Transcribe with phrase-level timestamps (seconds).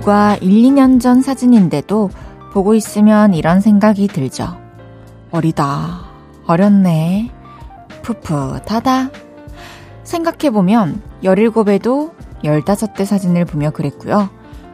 [0.00, 2.08] 불과 1, 2년 전 사진인데도
[2.54, 4.56] 보고 있으면 이런 생각이 들죠.
[5.30, 6.06] 어리다.
[6.46, 7.30] 어렸네.
[8.00, 9.10] 풋풋하다.
[10.02, 14.30] 생각해보면 17에도 15대 사진을 보며 그랬고요.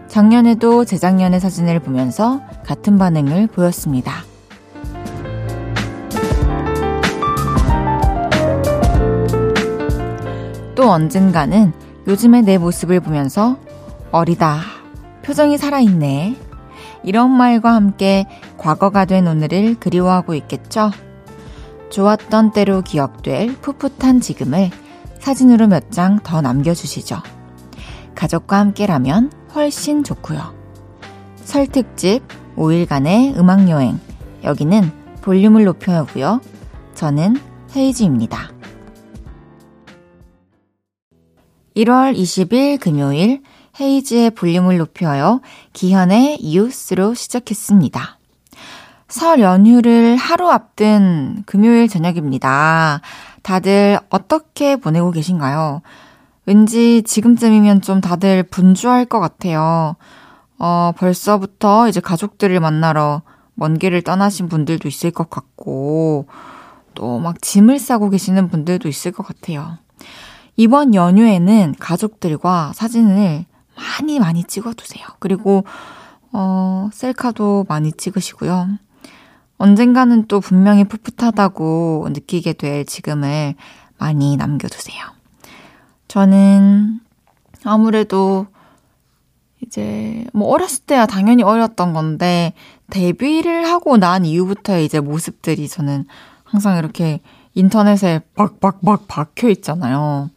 [0.07, 4.13] 작년에도 재작년의 사진을 보면서 같은 반응을 보였습니다.
[10.77, 11.73] 또 언젠가는
[12.07, 13.57] 요즘의 내 모습을 보면서
[14.13, 14.76] 어리다.
[15.27, 16.37] 표정이 살아있네.
[17.03, 18.27] 이런 말과 함께
[18.59, 20.91] 과거가 된 오늘을 그리워하고 있겠죠?
[21.91, 24.71] 좋았던 때로 기억될 풋풋한 지금을
[25.19, 27.17] 사진으로 몇 장 더 남겨주시죠.
[28.15, 30.55] 가족과 함께라면 훨씬 좋고요.
[31.37, 32.23] 설 특집
[32.57, 33.99] 5일간의 음악 여행.
[34.45, 36.41] 여기는 볼륨을 높여요고요.
[36.95, 37.37] 저는
[37.75, 38.51] 헤이즈입니다.
[41.77, 43.43] 1월 20일 금요일
[43.81, 45.41] 헤이즈의 볼륨을 높여요.
[45.73, 48.19] 기현의 이웃으로 시작했습니다.
[49.09, 53.01] 설 연휴를 하루 앞둔 금요일 저녁입니다.
[53.43, 55.83] 다들 어떻게 보내고 계신가요?
[56.47, 59.97] 왠지 지금쯤이면 좀 다들 분주할 것 같아요.
[60.59, 63.23] 어, 벌써부터 이제 가족들을 만나러
[63.55, 66.27] 먼 길을 떠나신 분들도 있을 것 같고,
[66.95, 69.79] 또 막 짐을 싸고 계시는 분들도 있을 것 같아요.
[70.57, 73.45] 이번 연휴에는 가족들과 사진을
[73.77, 75.07] 많이 많이 찍어두세요.
[75.19, 75.65] 그리고,
[76.33, 78.69] 어, 셀카도 많이 찍으시고요.
[79.59, 83.55] 언젠가는 또 분명히 풋풋하다고 느끼게 될 지금을
[83.99, 85.03] 많이 남겨두세요.
[86.09, 87.01] 저는
[87.65, 88.47] 아무래도
[89.63, 92.53] 이제 뭐 어렸을 때야 당연히 어렸던 건데
[92.91, 96.07] 데뷔를 하고 난 이후부터 이제 모습들이 저는
[96.45, 97.21] 항상 이렇게
[97.55, 100.31] 인터넷에 박박박 박혀 있잖아요.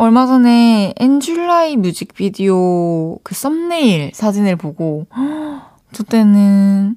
[0.00, 5.08] 얼마 전에 엔줄라이 뮤직비디오 그 썸네일 사진을 보고
[5.90, 6.94] 저 때는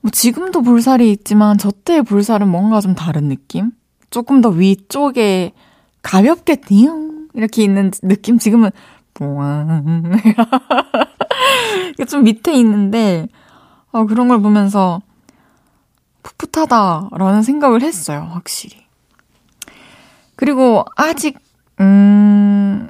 [0.00, 3.72] 뭐 지금도 볼살이 있지만 저 때의 볼살은 뭔가 좀 다른 느낌?
[4.08, 5.52] 조금 더 위쪽에
[6.00, 8.70] 가볍게 띵 이렇게 있는 느낌 지금은
[9.12, 9.38] 뽕
[12.08, 13.28] 좀 밑에 있는데
[13.90, 15.02] 어, 그런 걸 보면서
[16.22, 18.78] 풋풋하다라는 생각을 했어요, 확실히.
[20.34, 21.38] 그리고 아직
[21.82, 22.88] 음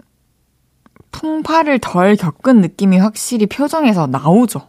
[1.10, 4.68] 풍파를 덜 겪은 느낌이 확실히 표정에서 나오죠.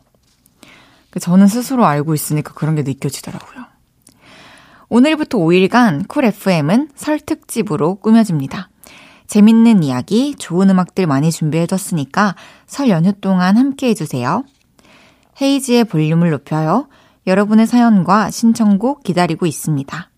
[1.09, 3.65] 그 저는 스스로 알고 있으니까 그런 게 느껴지더라고요.
[4.89, 8.69] 오늘부터 5일간 쿨 FM은 설 특집으로 꾸며집니다.
[9.27, 12.35] 재밌는 이야기, 좋은 음악들 많이 준비해뒀으니까
[12.67, 14.43] 설 연휴 동안 함께 해주세요.
[15.41, 16.87] 헤이지의 볼륨을 높여요.
[17.25, 20.09] 여러분의 사연과 신청곡 기다리고 있습니다.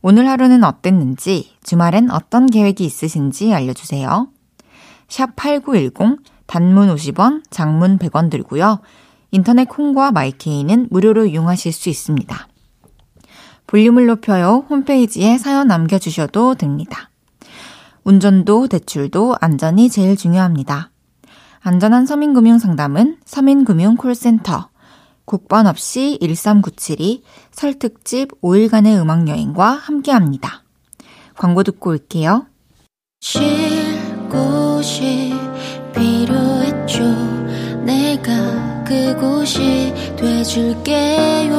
[0.00, 4.28] 오늘 하루는 어땠는지, 주말엔 어떤 계획이 있으신지 알려주세요.
[5.08, 8.80] 샵 8910, 단문 50원, 장문 100원 들고요.
[9.30, 12.48] 인터넷 콩과 마이케이는 무료로 이용하실 수 있습니다.
[13.66, 17.10] 볼륨을 높여요 홈페이지에 사연 남겨주셔도 됩니다.
[18.04, 20.90] 운전도 대출도 안전이 제일 중요합니다.
[21.60, 24.70] 안전한 서민금융 상담은 서민금융콜센터
[25.28, 30.64] 국번 없이 1397이 설특집 5일간의 음악여행과 함께합니다.
[31.36, 32.46] 광고 듣고 올게요.
[33.20, 33.42] 쉴
[34.30, 35.34] 곳이
[35.94, 37.04] 필요했죠.
[37.84, 41.58] 내가 그곳이 돼줄게요.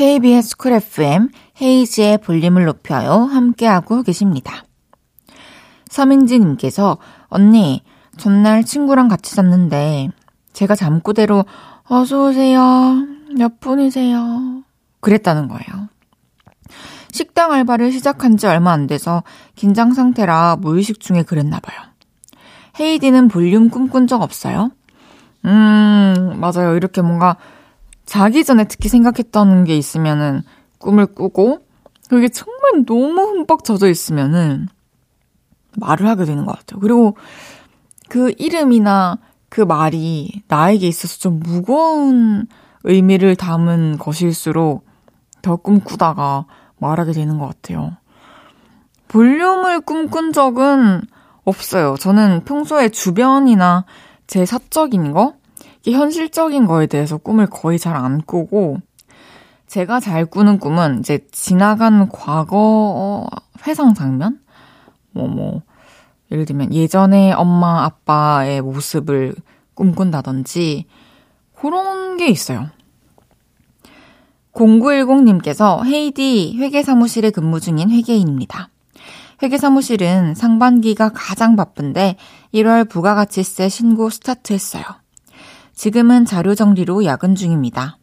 [0.00, 1.28] KBS Cool FM
[1.60, 3.28] 헤이즈의 볼륨을 높여요.
[3.30, 4.64] 함께하고 계십니다.
[5.90, 7.82] 서민지님께서 언니
[8.16, 10.08] 전날 친구랑 같이 잤는데
[10.54, 11.44] 제가 잠꼬대로
[11.86, 12.60] 어서 오세요.
[13.36, 14.62] 몇 분이세요?
[15.00, 15.90] 그랬다는 거예요.
[17.12, 19.22] 식당 알바를 시작한 지 얼마 안 돼서
[19.54, 21.78] 긴장 상태라 무의식 중에 그랬나 봐요.
[22.80, 24.70] 헤이디는 볼륨 꿈꾼 적 없어요?
[25.44, 26.74] 음, 맞아요.
[26.74, 27.36] 이렇게 뭔가
[28.10, 30.42] 자기 전에 특히 생각했던 게 있으면은
[30.78, 31.60] 꿈을 꾸고
[32.08, 34.66] 그게 정말 너무 흠뻑 젖어 있으면은
[35.76, 36.80] 말을 하게 되는 것 같아요.
[36.80, 37.16] 그리고
[38.08, 39.18] 그 이름이나
[39.48, 42.48] 그 말이 나에게 있어서 좀 무거운
[42.82, 44.84] 의미를 담은 것일수록
[45.40, 46.46] 더 꿈꾸다가
[46.78, 47.92] 말하게 되는 것 같아요.
[49.06, 51.02] 볼륨을 꿈꾼 적은
[51.44, 51.94] 없어요.
[51.96, 53.84] 저는 평소에 주변이나
[54.26, 55.34] 제 사적인 거,
[55.86, 58.78] 현실적인 거에 대해서 꿈을 거의 잘 안 꾸고,
[59.66, 63.26] 제가 잘 꾸는 꿈은 이제 지나간 과거
[63.66, 64.40] 회상 장면?
[65.12, 65.62] 뭐, 뭐,
[66.30, 69.34] 예를 들면 예전에 엄마, 아빠의 모습을
[69.74, 70.86] 꿈꾼다든지,
[71.54, 72.68] 그런 게 있어요.
[74.52, 78.68] 0910님께서 헤이디 회계 사무실에 근무 중인 회계인입니다.
[79.42, 82.16] 회계 사무실은 상반기가 가장 바쁜데
[82.52, 84.84] 1월 부가가치세 신고 스타트했어요.
[85.84, 87.96] 지금은 자료 정리로 야근 중입니다.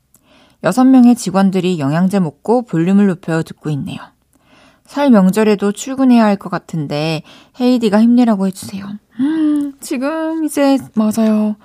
[0.63, 3.99] 6명의 직원들이 영양제 먹고 볼륨을 높여 듣고 있네요.
[4.87, 7.21] 설 명절에도 출근해야 할 것 같은데
[7.61, 8.83] 헤이디가 힘내라고 해주세요.
[9.19, 11.55] 음, 지금 이제 맞아요.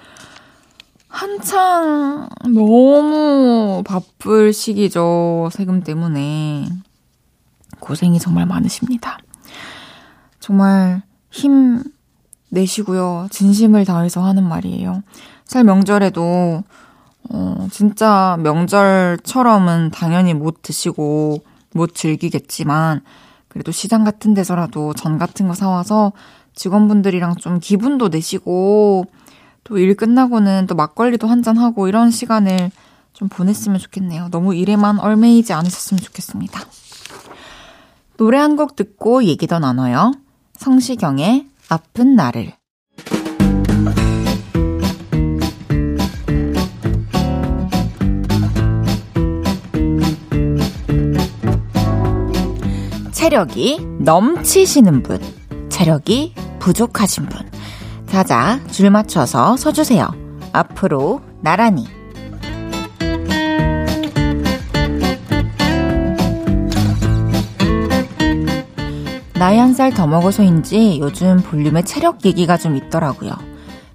[1.09, 5.49] 한창 너무 바쁠 시기죠.
[5.51, 6.67] 세금 때문에.
[7.81, 9.17] 고생이 정말 많으십니다.
[10.41, 11.01] 정말
[11.31, 11.83] 힘
[12.51, 13.29] 내시고요.
[13.31, 15.03] 진심을 다해서 하는 말이에요.
[15.53, 16.65] 설 명절에도,
[17.31, 21.43] 어, 진짜 명절처럼은 당연히 못 드시고
[21.75, 23.03] 못 즐기겠지만,
[23.49, 26.13] 그래도 시장 같은 데서라도 전 같은 거 사와서
[26.55, 29.05] 직원분들이랑 좀 기분도 내시고,
[29.65, 32.71] 또 일 끝나고는 또 막걸리도 한잔하고 이런 시간을
[33.13, 34.29] 좀 보냈으면 좋겠네요.
[34.31, 36.61] 너무 일에만 얼매이지 않으셨으면 좋겠습니다.
[38.17, 40.13] 노래 한 곡 듣고 얘기 더 나눠요.
[40.57, 42.62] 성시경의 아픈 나를.
[53.23, 55.21] 체력이 넘치시는 분,
[55.69, 57.49] 체력이 부족하신 분.
[58.09, 60.09] 자자, 줄 맞춰서 서주세요.
[60.53, 61.87] 앞으로 나란히.
[69.35, 73.31] 나이 한 살 더 먹어서인지 요즘 볼륨의 체력 얘기가 좀 있더라고요.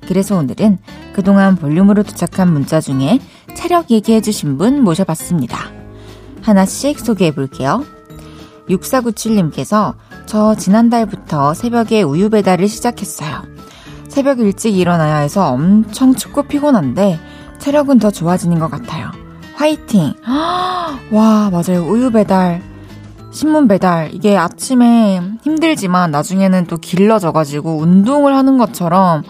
[0.07, 0.77] 그래서 오늘은
[1.11, 3.19] 그동안 볼륨으로 도착한 문자 중에
[3.55, 5.57] 체력 얘기해주신 분 모셔봤습니다.
[6.43, 7.83] 하나씩 소개해 볼게요.
[8.69, 13.43] 6497님께서 저 지난달부터 새벽에 우유 배달을 시작했어요.
[14.07, 17.19] 새벽 일찍 일어나야 해서 엄청 춥고 피곤한데
[17.59, 19.11] 체력은 더 좋아지는 것 같아요.
[19.55, 20.13] 화이팅!
[21.11, 21.85] 와, 맞아요.
[21.87, 22.61] 우유 배달,
[23.31, 24.13] 신문 배달.
[24.13, 29.23] 이게 아침에 힘들지만 나중에는 또 길러져가지고 운동을 하는 것처럼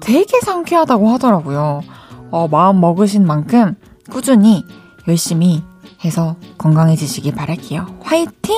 [0.00, 1.82] 되게 상쾌하다고 하더라고요.
[2.30, 3.76] 어, 마음 먹으신 만큼
[4.10, 4.64] 꾸준히
[5.08, 5.62] 열심히
[6.04, 7.86] 해서 건강해지시길 바랄게요.
[8.02, 8.54] 화이팅!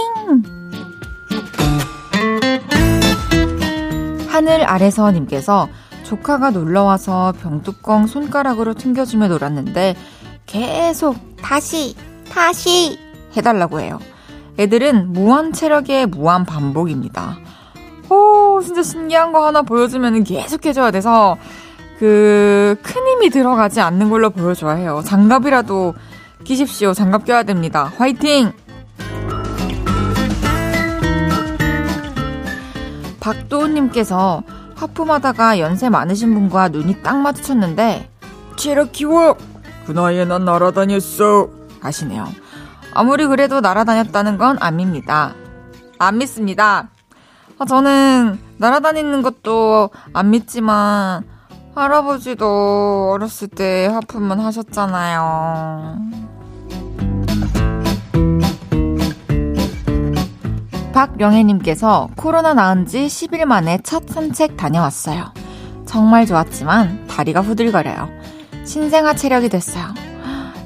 [4.29, 5.69] 하늘 아래서 님께서
[6.05, 9.97] 조카가 놀러와서 병뚜껑 손가락으로 튕겨주며 놀았는데
[10.47, 11.95] 계속 다시,
[12.31, 12.99] 다시
[13.37, 13.99] 해달라고 해요.
[14.59, 17.37] 애들은 무한 체력의 무한 반복입니다.
[18.11, 21.37] 오, 진짜 신기한 거 하나 보여주면 계속 해줘야 돼서
[21.99, 25.03] 그 큰 힘이 들어가지 않는 걸로 보여줘야 해요.
[25.05, 25.95] 장갑이라도
[26.49, 26.95] 끼십시오.
[26.95, 27.93] 장갑 껴야 됩니다.
[27.99, 28.53] 화이팅!
[33.21, 34.43] 박도훈님께서
[34.75, 38.09] 하품하다가 연세 많으신 분과 눈이 딱 마주쳤는데
[38.57, 39.37] 체력 키워!
[39.85, 41.51] 그 나이에 난 날아다녔어!
[41.83, 42.27] 하시네요.
[42.95, 45.35] 아무리 그래도 날아다녔다는 건 아닙니다.
[45.99, 46.89] 안 믿습니다.
[47.59, 51.25] 아, 저는 날아다니는 것도 안 믿지만
[51.75, 56.38] 할아버지도 어렸을 때 하품은 하셨잖아요.
[60.99, 65.33] 박명혜님께서 코로나 나은 지 10일 만에 첫 산책 다녀왔어요.
[65.87, 68.09] 정말 좋았지만 다리가 후들거려요.
[68.65, 69.85] 신생아 체력이 됐어요.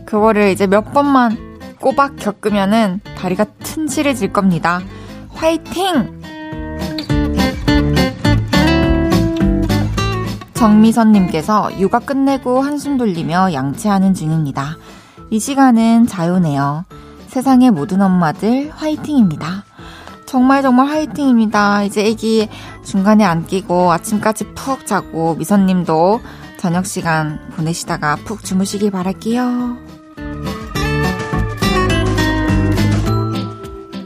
[0.06, 1.36] 그거를 이제 몇 번만
[1.82, 4.80] 꼬박 겪으면은 다리가 튼실해질 겁니다.
[5.34, 6.22] 화이팅!
[10.54, 14.78] 정미선님께서 육아 끝내고 한숨 돌리며 양치하는 중입니다.
[15.28, 16.86] 이 시간은 자유네요.
[17.26, 19.64] 세상의 모든 엄마들 화이팅입니다.
[20.32, 21.82] 정말 정말 화이팅입니다.
[21.82, 22.48] 이제 애기
[22.82, 26.20] 중간에 안 끼고 아침까지 푹 자고 미선님도
[26.56, 29.76] 저녁 시간 보내시다가 푹 주무시길 바랄게요.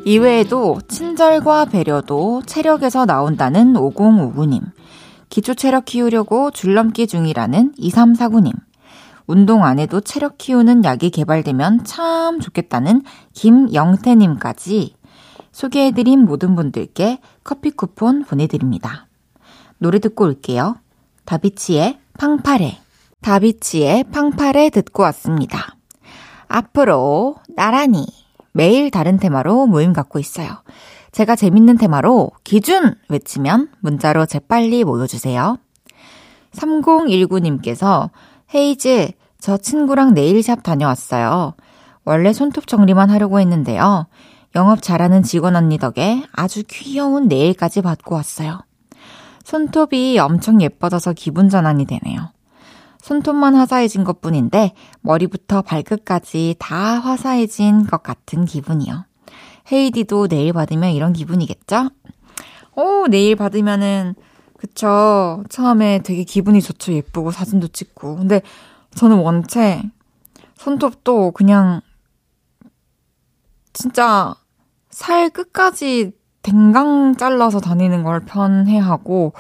[0.05, 4.63] 이외에도 친절과 배려도 체력에서 나온다는 5059님,
[5.29, 8.53] 기초 체력 키우려고 줄넘기 중이라는 2349님,
[9.29, 13.03] 운동 안 해도 체력 키우는 약이 개발되면 참 좋겠다는
[13.33, 14.96] 김영태님까지
[15.57, 19.07] 소개해드린 모든 분들께 커피 쿠폰 보내드립니다.
[19.79, 20.77] 노래 듣고 올게요.
[21.25, 22.77] 다비치의 팡파레.
[23.23, 25.75] 다비치의 팡파레 듣고 왔습니다.
[26.47, 28.05] 앞으로 나란히
[28.53, 30.63] 매일 다른 테마로 모임 갖고 있어요.
[31.13, 35.57] 제가 재밌는 테마로 기준 외치면 문자로 재빨리 모여주세요.
[36.53, 38.11] 3019님께서
[38.55, 39.09] 헤이즈,
[39.41, 41.55] 저 친구랑 네일샵 다녀왔어요.
[42.05, 44.07] 원래 손톱 정리만 하려고 했는데요.
[44.57, 48.63] 영업 잘하는 직원 언니 덕에 아주 귀여운 네일까지 받고 왔어요.
[49.45, 52.33] 손톱이 엄청 예뻐져서 기분 전환이 되네요.
[53.03, 54.73] 손톱만 화사해진 것 뿐인데
[55.03, 59.05] 머리부터 발끝까지 다 화사해진 것 같은 기분이요.
[59.71, 61.91] 헤이디도 네일 받으면 이런 기분이겠죠?
[62.77, 64.15] 오, 네일 받으면은,
[64.57, 65.45] 그쵸.
[65.51, 66.95] 처음에 되게 기분이 좋죠.
[66.95, 68.17] 예쁘고 사진도 찍고.
[68.17, 68.41] 근데
[68.95, 69.83] 저는 원체
[70.55, 71.83] 손톱도 그냥
[73.75, 74.35] 진짜
[74.97, 79.35] 살 끝까지 댕강 잘라서 다니는 걸 편해하고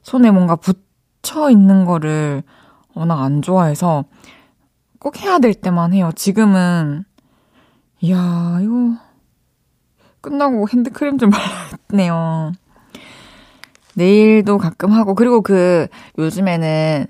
[0.00, 2.42] 손에 뭔가 붙여 있는 거를
[2.94, 4.06] 워낙 안 좋아해서
[4.98, 6.12] 꼭 해야 될 때만 해요.
[6.16, 7.04] 지금은
[8.00, 8.94] 이야 이거
[10.22, 12.52] 끝나고 핸드크림 좀 발랐네요.
[13.96, 17.06] 네일도 가끔 하고 그리고 그 요즘에는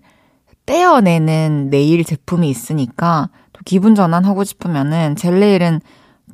[0.67, 5.81] 떼어내는 네일 제품이 있으니까 또 기분 전환하고 싶으면은 젤 네일은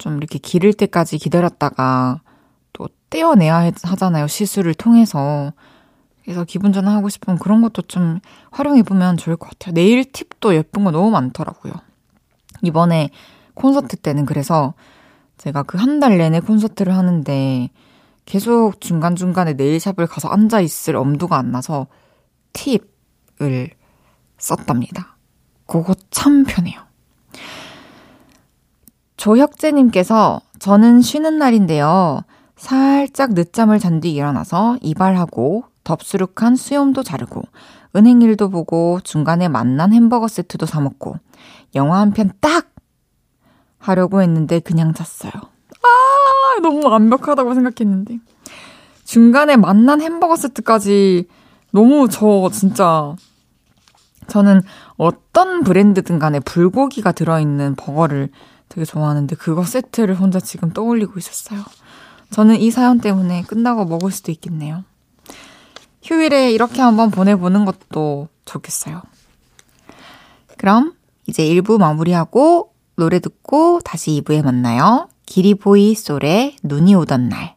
[0.03, 2.21] 좀 이렇게 기를 때까지 기다렸다가
[2.73, 4.27] 또 떼어내야 하잖아요.
[4.27, 5.53] 시술을 통해서.
[6.25, 8.19] 그래서 기분 전환하고 싶으면 그런 것도 좀
[8.51, 9.75] 활용해보면 좋을 것 같아요.
[9.75, 11.73] 네일 팁도 예쁜 거 너무 많더라고요.
[12.63, 13.11] 이번에
[13.55, 14.75] 콘서트 때는 그래서
[15.39, 17.71] 제가 그 한 달 내내 콘서트를 하는데
[18.27, 21.87] 계속 중간중간에 네일샵을 가서 앉아있을 엄두가 안 나서
[22.55, 23.71] 팁을
[24.39, 25.17] 썼답니다.
[25.67, 26.81] 그거 참 편해요.
[29.23, 32.23] 조혁재님께서 저는 쉬는 날인데요.
[32.57, 37.43] 살짝 늦잠을 잔 뒤 일어나서 이발하고 덥수룩한 수염도 자르고
[37.95, 41.15] 은행 일도 보고 중간에 만난 햄버거 세트도 사 먹고
[41.77, 42.67] 영화 한 편 딱
[43.79, 45.31] 하려고 했는데 그냥 잤어요.
[45.37, 48.19] 아, 너무 완벽하다고 생각했는데.
[49.05, 51.29] 중간에 만난 햄버거 세트까지
[51.71, 53.15] 너무 저 진짜
[54.27, 54.63] 저는
[54.97, 58.31] 어떤 브랜드든 간에 불고기가 들어있는 버거를
[58.73, 61.63] 되게 좋아하는데 그거 세트를 혼자 지금 떠올리고 있었어요.
[62.31, 64.85] 저는 이 사연 때문에 끝나고 먹을 수도 있겠네요.
[66.03, 69.03] 휴일에 이렇게 한번 보내보는 것도 좋겠어요.
[70.57, 70.95] 그럼
[71.27, 75.09] 이제 1부 마무리하고 노래 듣고 다시 2부에 만나요.
[75.27, 77.57] 기리보이 솔의 눈이 오던 날.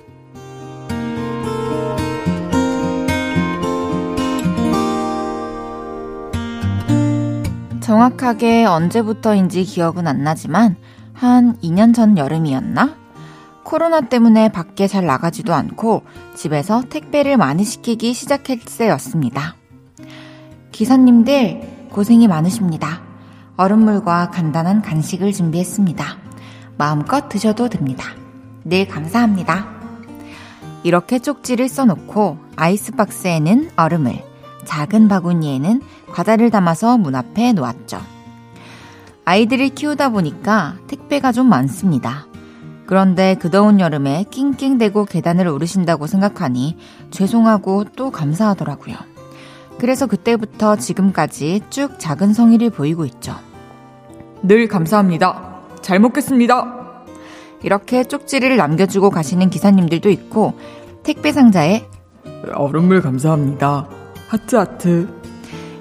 [7.91, 10.77] 정확하게 언제부터인지 기억은 안 나지만
[11.11, 12.95] 한 2년 전 여름이었나?
[13.65, 19.55] 코로나 때문에 밖에 잘 나가지도 않고 집에서 택배를 많이 시키기 시작할 때였습니다.
[20.71, 23.01] 기사님들 고생이 많으십니다.
[23.57, 26.05] 얼음물과 간단한 간식을 준비했습니다.
[26.77, 28.05] 마음껏 드셔도 됩니다.
[28.63, 29.67] 늘 감사합니다.
[30.83, 34.30] 이렇게 쪽지를 써놓고 아이스박스에는 얼음을,
[34.65, 37.99] 작은 바구니에는 과자를 담아서 문 앞에 놓았죠.
[39.25, 42.27] 아이들을 키우다 보니까 택배가 좀 많습니다.
[42.85, 46.77] 그런데 그 더운 여름에 낑낑대고 계단을 오르신다고 생각하니
[47.09, 48.95] 죄송하고 또 감사하더라고요.
[49.77, 53.35] 그래서 그때부터 지금까지 쭉 작은 성의를 보이고 있죠.
[54.43, 55.61] 늘 감사합니다.
[55.81, 56.79] 잘 먹겠습니다.
[57.63, 60.53] 이렇게 쪽지를 남겨주고 가시는 기사님들도 있고
[61.03, 61.87] 택배 상자에
[62.53, 64.00] 얼음물 감사합니다.
[64.31, 65.09] 하트 하트.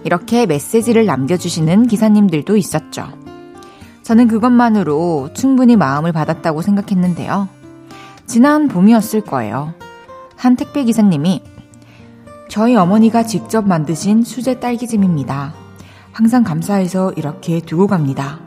[0.02, 3.06] 이렇게 메시지를 남겨주시는 기사님들도 있었죠.
[4.02, 7.48] 저는 그것만으로 충분히 마음을 받았다고 생각했는데요.
[8.26, 9.74] 지난 봄이었을 거예요.
[10.34, 11.44] 한 택배 기사님이
[12.48, 15.54] 저희 어머니가 직접 만드신 수제 딸기잼입니다.
[16.10, 18.40] 항상 감사해서 이렇게 두고 갑니다.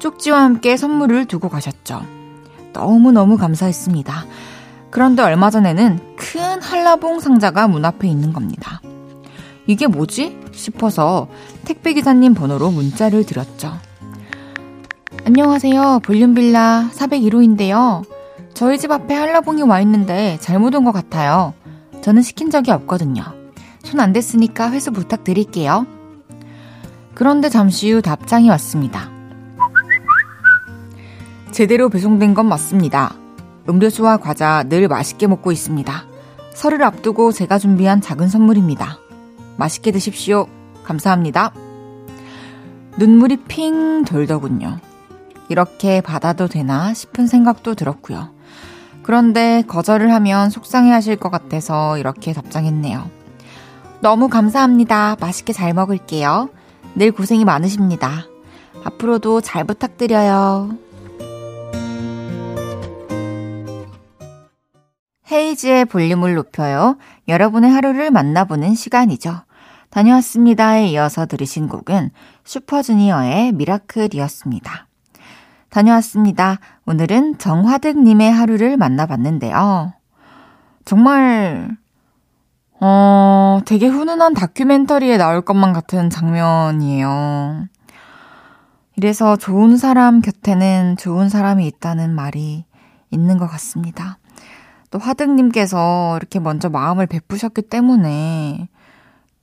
[0.00, 2.02] 쪽지와 함께 선물을 두고 가셨죠.
[2.72, 4.24] 너무너무 감사했습니다.
[4.90, 8.77] 그런데 얼마 전에는 큰 한라봉 상자가 문 앞에 있는 겁니다.
[9.68, 10.38] 이게 뭐지?
[10.52, 11.28] 싶어서
[11.66, 13.70] 택배기사님 번호로 문자를 드렸죠.
[15.26, 16.00] 안녕하세요.
[16.04, 18.02] 볼륨빌라 401호인데요.
[18.54, 21.52] 저희 집 앞에 한라봉이 와 있는데 잘못 온 것 같아요.
[22.00, 23.22] 저는 시킨 적이 없거든요.
[23.84, 25.86] 손 안 댔으니까 회수 부탁드릴게요.
[27.14, 29.10] 그런데 잠시 후 답장이 왔습니다.
[31.52, 33.14] 제대로 배송된 건 맞습니다.
[33.68, 36.06] 음료수와 과자 늘 맛있게 먹고 있습니다.
[36.54, 38.98] 설을 앞두고 제가 준비한 작은 선물입니다.
[39.58, 40.46] 맛있게 드십시오.
[40.84, 41.52] 감사합니다.
[42.96, 44.78] 눈물이 핑 돌더군요.
[45.48, 48.30] 이렇게 받아도 되나 싶은 생각도 들었고요.
[49.02, 53.10] 그런데 거절을 하면 속상해 하실 것 같아서 이렇게 답장했네요.
[54.00, 55.16] 너무 감사합니다.
[55.20, 56.50] 맛있게 잘 먹을게요.
[56.94, 58.26] 늘 고생이 많으십니다.
[58.84, 60.76] 앞으로도 잘 부탁드려요.
[65.30, 66.96] 헤이즈의 볼륨을 높여요.
[67.26, 69.42] 여러분의 하루를 만나보는 시간이죠.
[69.90, 72.10] 다녀왔습니다에 이어서 들으신 곡은
[72.44, 74.86] 슈퍼주니어의 미라클이었습니다.
[75.70, 76.58] 다녀왔습니다.
[76.86, 79.92] 오늘은 정화득님의 하루를 만나봤는데요.
[80.84, 81.76] 정말
[82.80, 87.66] 어, 되게 훈훈한 다큐멘터리에 나올 것만 같은 장면이에요.
[88.96, 92.64] 이래서 좋은 사람 곁에는 좋은 사람이 있다는 말이
[93.10, 94.18] 있는 것 같습니다.
[94.90, 98.68] 또 화등님께서 이렇게 먼저 마음을 베푸셨기 때문에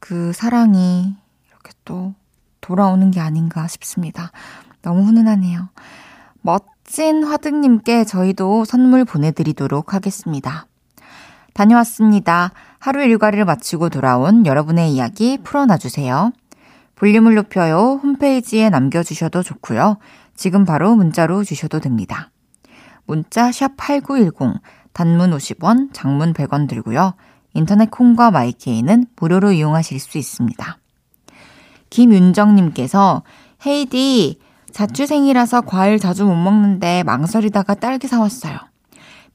[0.08, 1.16] 그 사랑이
[1.48, 2.14] 이렇게 또
[2.62, 4.32] 돌아오는 게 아닌가 싶습니다.
[4.84, 5.70] 너무 훈훈하네요.
[6.42, 10.68] 멋진 화등님께 저희도 선물 보내드리도록 하겠습니다.
[11.56, 12.52] 다녀왔습니다.
[12.78, 16.34] 하루 일과를 마치고 돌아온 여러분의 이야기 풀어놔주세요.
[16.94, 18.00] 볼륨을 높여요.
[18.04, 19.98] 홈페이지에 남겨주셔도 좋고요.
[20.36, 22.30] 지금 바로 문자로 주셔도 됩니다.
[23.08, 24.62] 문자 샵 8910
[24.94, 27.16] 단문 50원, 장문 100원 들고요.
[27.56, 30.78] 인터넷 콩과 마이케이는 무료로 이용하실 수 있습니다.
[31.90, 33.24] 김윤정님께서
[33.66, 34.40] 헤이디
[34.72, 38.58] 자취생이라서 과일 자주 못 먹는데 망설이다가 딸기 사왔어요.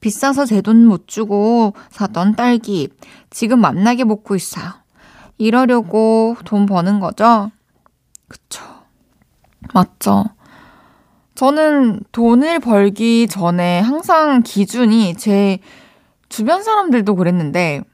[0.01, 2.89] 비싸서 제 돈 못 주고 사던 딸기
[3.31, 4.71] 지금 만나게 먹고 있어요.
[5.39, 7.51] 이러려고 돈 버는 거죠?
[8.29, 8.63] 그쵸.
[9.73, 10.27] 맞죠.
[11.35, 15.59] 저는 돈을 벌기 전에 항상 기준이 제
[16.29, 17.90] 주변 사람들도 그랬는데, 제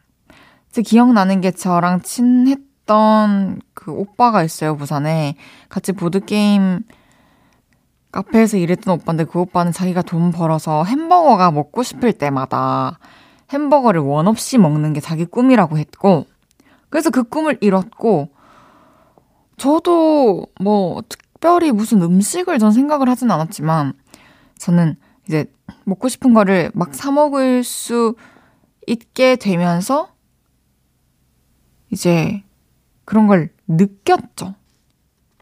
[0.82, 5.36] 기억나는 게 저랑 친했던 그 오빠가 있어요, 부산에.
[5.68, 6.82] 같이 보드게임
[8.12, 12.98] 카페에서 일했던 오빠인데 그 오빠는 자기가 돈 벌어서 햄버거가 먹고 싶을 때마다
[13.52, 16.26] 햄버거를 원 없이 먹는 게 자기 꿈이라고 했고,
[16.88, 18.30] 그래서 그 꿈을 이뤘고,
[19.56, 23.92] 저도 뭐 특별히 무슨 음식을 전 생각을 하진 않았지만,
[24.58, 24.96] 저는
[25.28, 25.44] 이제
[25.84, 28.14] 먹고 싶은 거를 막 사먹을 수
[28.86, 30.08] 있게 되면서,
[31.90, 32.42] 이제
[33.04, 34.54] 그런 걸 느꼈죠.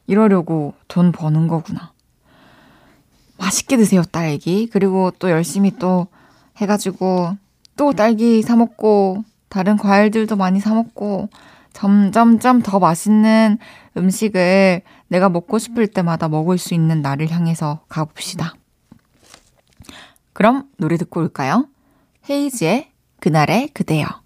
[0.06, 1.92] 이러려고 돈 버는 거구나.
[3.38, 4.68] 맛있게 드세요, 딸기.
[4.70, 6.06] 그리고 또 열심히 또
[6.56, 7.36] 해가지고
[7.76, 11.28] 또 딸기 사먹고 다른 과일들도 많이 사먹고
[11.72, 13.58] 점점점 더 맛있는
[13.96, 18.54] 음식을 내가 먹고 싶을 때마다 먹을 수 있는 날을 향해서 가봅시다.
[20.32, 21.68] 그럼 노래 듣고 올까요?
[22.28, 24.23] 헤이즈의 그날의 그대여.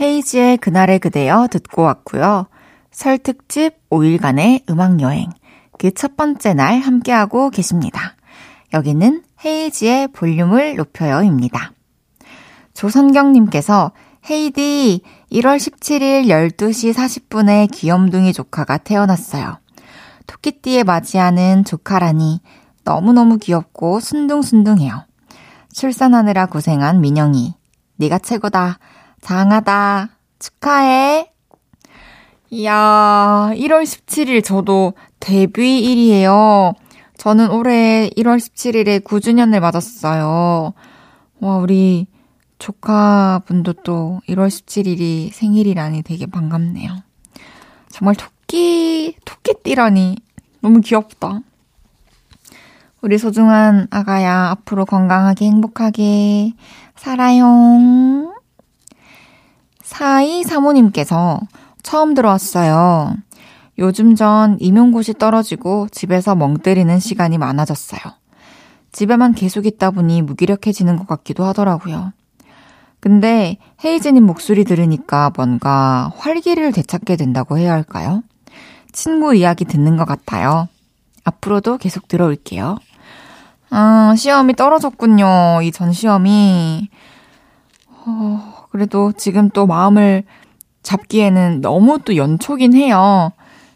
[0.00, 2.46] 헤이즈의 그날의 그대여 듣고 왔고요.
[2.90, 5.30] 설 특집 5일간의 음악 여행.
[5.78, 8.16] 그 첫 번째 날 함께하고 계십니다.
[8.72, 11.72] 여기는 헤이지의 볼륨을 높여요입니다.
[12.72, 13.92] 조선경님께서
[14.30, 19.58] 헤이디 1월 17일 12시 40분에 귀염둥이 조카가 태어났어요.
[20.26, 22.40] 토끼띠에 맞이하는 조카라니
[22.84, 25.04] 너무너무 귀엽고 순둥순둥해요.
[25.72, 27.54] 출산하느라 고생한 민영이
[27.96, 28.78] 네가 최고다.
[29.24, 30.10] 장하다.
[30.38, 31.32] 축하해.
[32.50, 36.74] 이야, 1월 17일 저도 데뷔일이에요.
[37.16, 40.74] 저는 올해 1월 17일에 9주년을 맞았어요.
[41.40, 42.06] 와, 우리
[42.58, 46.90] 조카분도 또 1월 17일이 생일이라니 되게 반갑네요.
[47.88, 50.16] 정말 토끼, 토끼띠라니
[50.60, 51.40] 너무 귀엽다.
[53.00, 56.52] 우리 소중한 아가야, 앞으로 건강하게 행복하게
[56.94, 58.33] 살아요.
[59.84, 61.40] 사이 사모님께서
[61.82, 63.14] 처음 들어왔어요.
[63.78, 68.00] 요즘 전 임용고시 떨어지고 집에서 멍 때리는 시간이 많아졌어요.
[68.92, 72.12] 집에만 계속 있다 보니 무기력해지는 것 같기도 하더라고요.
[73.00, 78.22] 근데 헤이즈님 목소리 들으니까 뭔가 활기를 되찾게 된다고 해야 할까요?
[78.92, 80.68] 친구 이야기 듣는 것 같아요.
[81.24, 82.78] 앞으로도 계속 들어올게요.
[83.70, 85.60] 아, 시험이 떨어졌군요.
[85.62, 86.88] 이 전 시험이.
[88.06, 90.24] 어, 그래도 지금 또 마음을
[90.82, 93.30] 잡기에는 너무 또 연초긴 해요.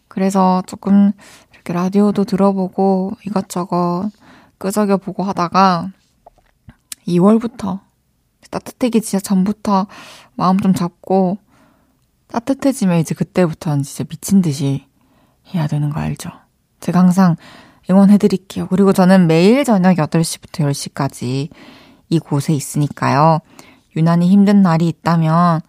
[0.08, 1.12] 그래서 조금
[1.52, 4.10] 이렇게 라디오도 들어보고 이것저것
[4.58, 5.92] 끄적여 보고 하다가
[7.06, 7.78] 2월부터
[8.50, 9.86] 따뜻하기 진짜 전부터
[10.34, 11.38] 마음 좀 잡고
[12.26, 14.84] 따뜻해지면 이제 그때부터는 진짜 미친 듯이
[15.54, 16.28] 해야 되는 거 알죠?
[16.80, 17.36] 제가 항상
[17.88, 18.66] 응원해드릴게요.
[18.66, 21.50] 그리고 저는 매일 저녁 8시부터 10시까지
[22.08, 23.38] 이곳에 있으니까요.
[23.98, 25.60] 유난히 힘든 날이 있다면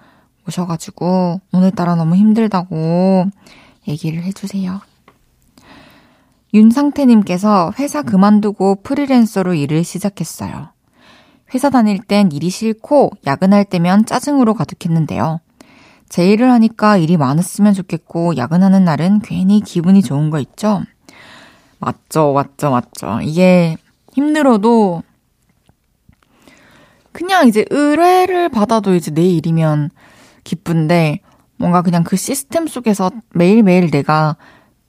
[0.48, 3.26] 오셔가지고 오늘따라 너무 힘들다고
[3.88, 4.80] 얘기를 해주세요.
[6.54, 10.70] 윤상태님께서 회사 그만두고 프리랜서로 일을 시작했어요.
[11.54, 15.40] 회사 다닐 땐 일이 싫고 야근할 때면 짜증으로 가득했는데요.
[16.08, 20.84] 제 일을 하니까 일이 많았으면 좋겠고 야근하는 날은 괜히 기분이 좋은 거 있죠?
[21.80, 23.22] 맞죠, 맞죠, 맞죠.
[23.22, 23.78] 이게
[24.14, 25.04] 힘들어도
[27.20, 29.90] 그냥 이제 의뢰를 받아도 이제 내 일이면
[30.46, 31.20] 기쁜데
[31.58, 34.38] 뭔가 그냥 그 시스템 속에서 매일매일 내가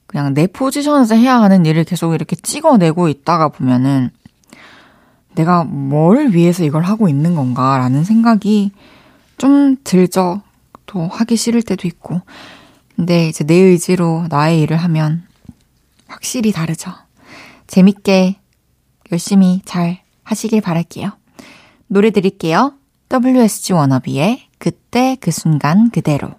[0.07, 4.11] 그냥 내 포지션에서 해야 하는 일을 계속 이렇게 찍어내고 있다가 보면은
[5.35, 8.71] 내가 뭘 위해서 이걸 하고 있는 건가라는 생각이
[9.37, 10.41] 좀 들죠.
[10.85, 12.21] 또 하기 싫을 때도 있고.
[12.95, 15.27] 근데 이제 내 의지로 나의 일을 하면
[16.07, 16.91] 확실히 다르죠.
[17.67, 18.37] 재밌게
[19.11, 21.20] 열심히 잘 하시길 바랄게요.
[21.91, 22.73] 노래 드릴게요.
[23.09, 26.35] WSG 워너비의 그때 그 순간 그대로.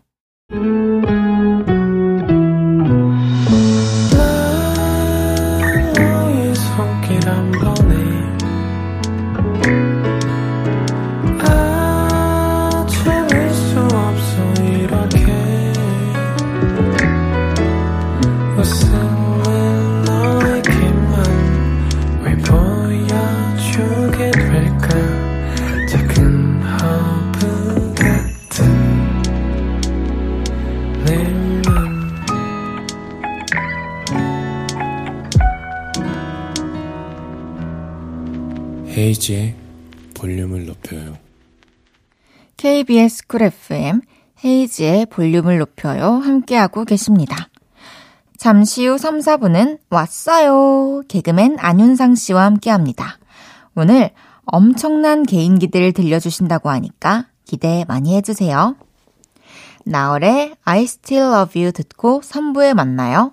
[39.02, 39.56] 헤이지의
[40.14, 41.18] 볼륨을 높여요.
[42.56, 44.00] KBS 쿨 FM
[44.44, 46.12] 헤이지의 볼륨을 높여요.
[46.12, 47.48] 함께하고 계십니다.
[48.38, 51.02] 잠시 후 3, 4분은 왔어요.
[51.08, 53.18] 개그맨 안윤상 씨와 함께합니다.
[53.74, 54.10] 오늘
[54.44, 58.76] 엄청난 개인기들을 들려주신다고 하니까 기대 많이 해주세요.
[59.84, 63.32] 나얼의 I Still Love You 듣고 3부에 만나요.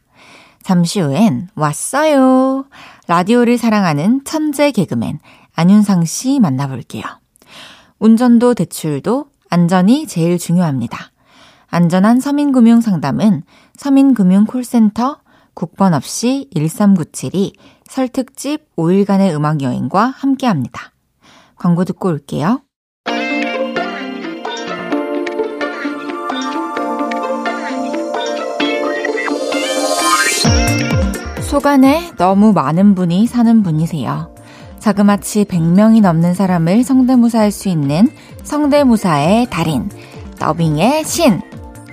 [0.63, 2.65] 잠시 후엔 왔어요.
[3.07, 5.19] 라디오를 사랑하는 천재 개그맨
[5.55, 7.03] 안윤상 씨 만나볼게요.
[7.99, 11.11] 운전도 대출도 안전이 제일 중요합니다.
[11.67, 13.43] 안전한 서민금융 상담은
[13.77, 15.19] 서민금융 콜센터
[15.53, 17.53] 국번 없이 1397이
[17.85, 20.91] 설특집 5일간의 음악여행과 함께합니다.
[21.55, 22.61] 광고 듣고 올게요.
[31.51, 34.33] 소간에 너무 많은 분이 사는 분이세요.
[34.79, 38.09] 자그마치 100명이 넘는 사람을 성대모사할 수 있는
[38.43, 39.89] 성대모사의 달인,
[40.39, 41.41] 더빙의 신.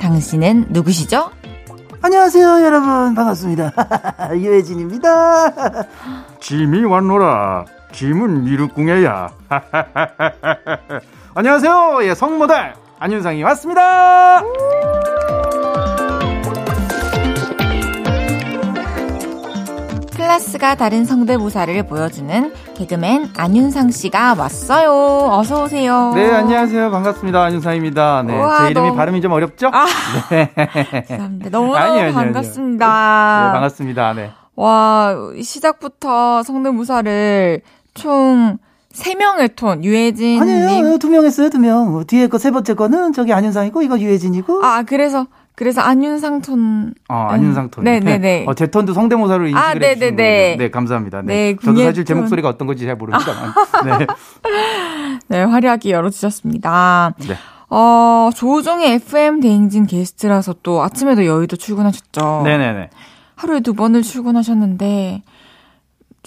[0.00, 1.32] 당신은 누구시죠?
[2.00, 3.16] 안녕하세요, 여러분.
[3.16, 3.72] 반갑습니다.
[4.38, 5.86] 유혜진입니다.
[6.38, 7.64] 짐이 왔노라.
[7.90, 9.28] 짐은 미륵궁에야.
[11.34, 11.98] 안녕하세요.
[12.02, 14.40] 예, 성모달 안윤상이 왔습니다.
[20.32, 25.30] 클래스가 다른 성대모사를 보여주는 개그맨 안윤상 씨가 왔어요.
[25.32, 26.12] 어서 오세요.
[26.14, 26.90] 네, 안녕하세요.
[26.90, 27.42] 반갑습니다.
[27.44, 28.24] 안윤상입니다.
[28.26, 29.70] 네, 우와, 제 이름이 너무- 발음이 좀 어렵죠?
[29.72, 29.86] 아,
[30.28, 30.52] 네.
[31.08, 31.58] 감사합니다.
[31.82, 32.12] 아니에요.
[32.12, 32.86] 반갑습니다.
[33.46, 34.12] 네, 반갑습니다.
[34.12, 34.30] 네.
[34.54, 37.62] 와, 시작부터 성대모사를
[37.94, 38.58] 총
[38.92, 40.42] 3명의 톤, 유혜진님.
[40.42, 40.98] 아니에요.
[40.98, 42.04] 두명 했어요, 두 명.
[42.06, 44.62] 뒤에 거 세 번째 거는 저기 안현상이고, 이거 유혜진이고.
[44.62, 45.26] 아, 그래서,
[45.58, 46.94] 그래서 안윤상 톤.
[47.08, 47.82] 어, 안윤상 톤.
[47.82, 48.44] 네네네.
[48.46, 50.50] 어, 제 톤도 성대모사로 인식을 아, 해주신 네네네.
[50.50, 50.64] 거군요.
[50.64, 51.22] 네, 감사합니다.
[51.22, 51.34] 네.
[51.34, 52.20] 네, 저도 사실 제 톤.
[52.22, 53.54] 목소리가 어떤 건지 잘 모릅니다만.
[53.84, 54.06] 네.
[55.26, 57.14] 네, 화려하게 열어주셨습니다.
[57.26, 57.34] 네.
[57.70, 62.42] 어, 조종의 FM 대행진 게스트라서 또 아침에도 여의도 출근하셨죠.
[62.44, 62.90] 네네네.
[63.34, 65.22] 하루에 두 번을 출근하셨는데,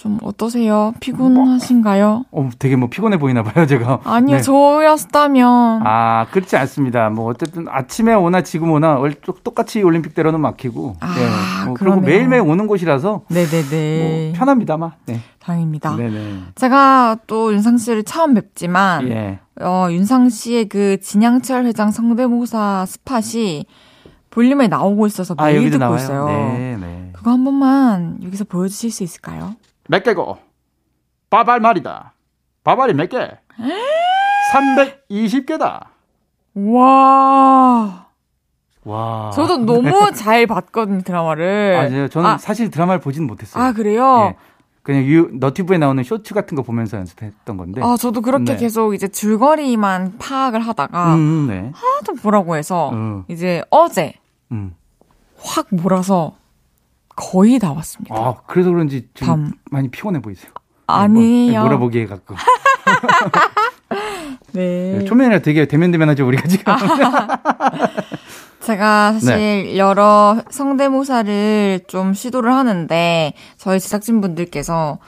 [0.02, 0.92] 좀 어떠세요?
[0.98, 2.24] 피곤하신가요?
[2.32, 4.00] 어, 되게 뭐 피곤해 보이나 봐요, 제가.
[4.02, 4.42] 아니요, 네.
[4.42, 5.82] 저였다면.
[5.86, 7.08] 아, 그렇지 않습니다.
[7.08, 10.96] 뭐 어쨌든 아침에 오나 지금 오나 똑- 똑같이 올림픽대로는 막히고.
[10.98, 11.64] 아, 네.
[11.66, 12.00] 뭐 그리고.
[12.00, 14.30] 매일매일 오는 곳이라서 네네네.
[14.30, 14.90] 뭐 편합니다만.
[15.06, 15.20] 네.
[15.38, 15.94] 다행입니다.
[15.94, 16.38] 네네.
[16.56, 19.38] 제가 또 윤상 씨를 처음 뵙지만, 예.
[19.60, 23.66] 어, 윤상 씨의 그 진양철 회장 성대모사 스팟이
[24.30, 25.96] 볼륨에 나오고 있어서 아, 매일 여기도 듣고 나와요.
[26.02, 26.26] 있어요.
[26.26, 27.10] 네, 네.
[27.12, 29.54] 그거 한 번만 여기서 보여주실 수 있을까요?
[29.88, 30.38] 몇 개고?
[31.30, 32.14] 바발 말이다.
[32.64, 33.30] 바발이 몇 개?
[34.52, 35.86] 320개다.
[36.54, 38.06] 와.
[38.84, 39.30] 와.
[39.30, 41.76] 저도 너무 잘 봤거든요, 드라마를.
[41.78, 43.62] 아, 네, 저는 아, 사실 드라마를 보진 못했어요.
[43.62, 44.32] 아, 그래요?
[44.32, 44.52] 예.
[44.82, 47.80] 그냥 유, 너튜브에 나오는 쇼츠 같은 거 보면서 연습했던 건데.
[47.84, 48.56] 아, 저도 그렇게 네.
[48.56, 51.70] 계속 이제 줄거리만 파악을 하다가 음, 네.
[51.72, 53.24] 하도 보라고 해서 음.
[53.28, 54.14] 이제 어제
[54.50, 54.74] 음.
[55.38, 56.34] 확 몰아서
[57.16, 58.14] 거의 다 왔습니다.
[58.14, 59.52] 아, 그래서 그런지 좀 밤.
[59.70, 60.52] 많이 피곤해 보이세요.
[60.86, 61.60] 아니에요.
[61.60, 62.34] 뭐, 몰아보기에 갖고.
[64.52, 64.98] 네.
[64.98, 66.74] 네, 초면이라 되게 대면대면 하죠, 우리가 지금.
[68.60, 69.76] 제가 사실 네.
[69.76, 74.98] 여러 성대모사를 좀 시도를 하는데 저희 제작진분들께서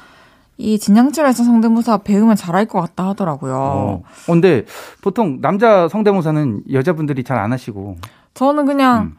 [0.57, 3.57] 이 진양철에서 성대모사 배우면 잘할 것 같다 하더라고요.
[3.57, 4.03] 어.
[4.27, 4.65] 근데
[5.03, 7.97] 보통 남자 성대모사는 여자분들이 잘 안 하시고.
[8.35, 9.17] 저는 그냥 음.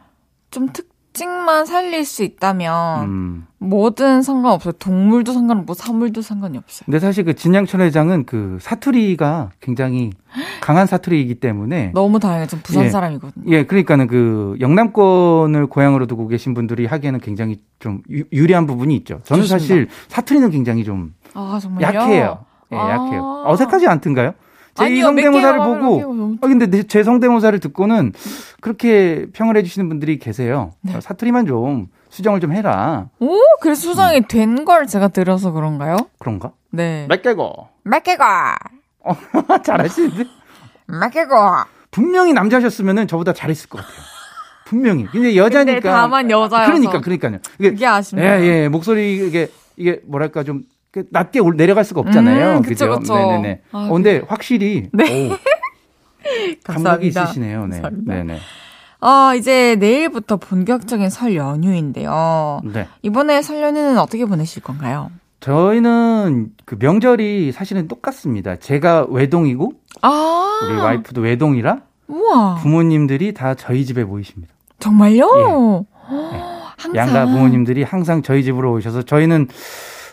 [0.50, 3.46] 좀 특 징만 살릴 수 있다면 음.
[3.58, 4.72] 뭐든 상관없어요.
[4.72, 6.84] 동물도 상관없고 사물도 상관이 없어요.
[6.84, 10.10] 근데 사실 그 진양철 회장은 그 사투리가 굉장히
[10.60, 12.46] 강한 사투리이기 때문에 너무 다행해요.
[12.46, 12.90] 전 부산 예.
[12.90, 13.44] 사람이거든요.
[13.50, 19.20] 예, 그러니까는 그 영남권을 고향으로 두고 계신 분들이 하기에는 굉장히 좀 유, 유리한 부분이 있죠.
[19.24, 19.58] 저는 좋습니다.
[19.58, 21.86] 사실 사투리는 굉장히 좀아 정말요?
[21.86, 22.38] 약해요.
[22.72, 22.90] 예, 아.
[22.90, 23.44] 약해요.
[23.46, 24.34] 어색하지 않던가요?
[24.76, 28.12] 제 성대모사를 보고 아 근데 내- 제 성대모사를 듣고는
[28.60, 30.72] 그렇게 평을 해주시는 분들이 계세요.
[30.82, 30.94] 네.
[30.96, 33.08] 어, 사투리만 좀 수정을 좀 해라.
[33.20, 35.96] 오, 그래서 수정이 된걸 제가 들어서 그런가요?
[36.18, 36.52] 그런가?
[36.70, 37.06] 네.
[37.08, 37.68] 몇 개고?
[37.82, 38.56] 몇 개가,
[39.64, 40.24] 잘하시는데?
[40.86, 41.66] 몇 개가.
[41.90, 43.96] 분명히 남자셨으면은 저보다 잘했을 것 같아요.
[44.66, 45.06] 분명히.
[45.06, 45.74] 근데 여자니까.
[45.74, 46.66] 근데 다만 여자여서.
[46.72, 47.38] 그러니까, 그러니까요.
[47.58, 48.28] 이게 그게 아쉽네요.
[48.40, 48.68] 예, 예.
[48.68, 50.64] 목소리 이게 이게 뭐랄까 좀그
[51.10, 52.58] 낮게 올- 내려갈 수가 없잖아요.
[52.58, 52.98] 음, 그쵸, 그죠?
[53.00, 53.14] 그쵸.
[53.16, 53.60] 네네네.
[53.72, 54.98] 아, 어, 근데 확실히 오,
[56.64, 57.06] 감각이.
[57.08, 57.66] 있으시네요.
[57.66, 57.80] 네.
[57.80, 58.14] 감사합니다.
[58.14, 58.38] 네네.
[59.00, 62.60] 어, 이제 내일부터 본격적인 설 연휴인데요.
[62.64, 62.88] 네.
[63.02, 65.10] 이번에 설 연휴는 어떻게 보내실 건가요?
[65.40, 68.56] 저희는 그 명절이 사실은 똑같습니다.
[68.56, 72.56] 제가 외동이고 아, 우리 와이프도 외동이라 우와.
[72.56, 74.52] 부모님들이 다 저희 집에 모이십니다.
[74.78, 75.84] 정말요?
[76.78, 76.94] 항상.
[76.94, 79.48] 양가 부모님들이 항상 저희 집으로 오셔서 저희는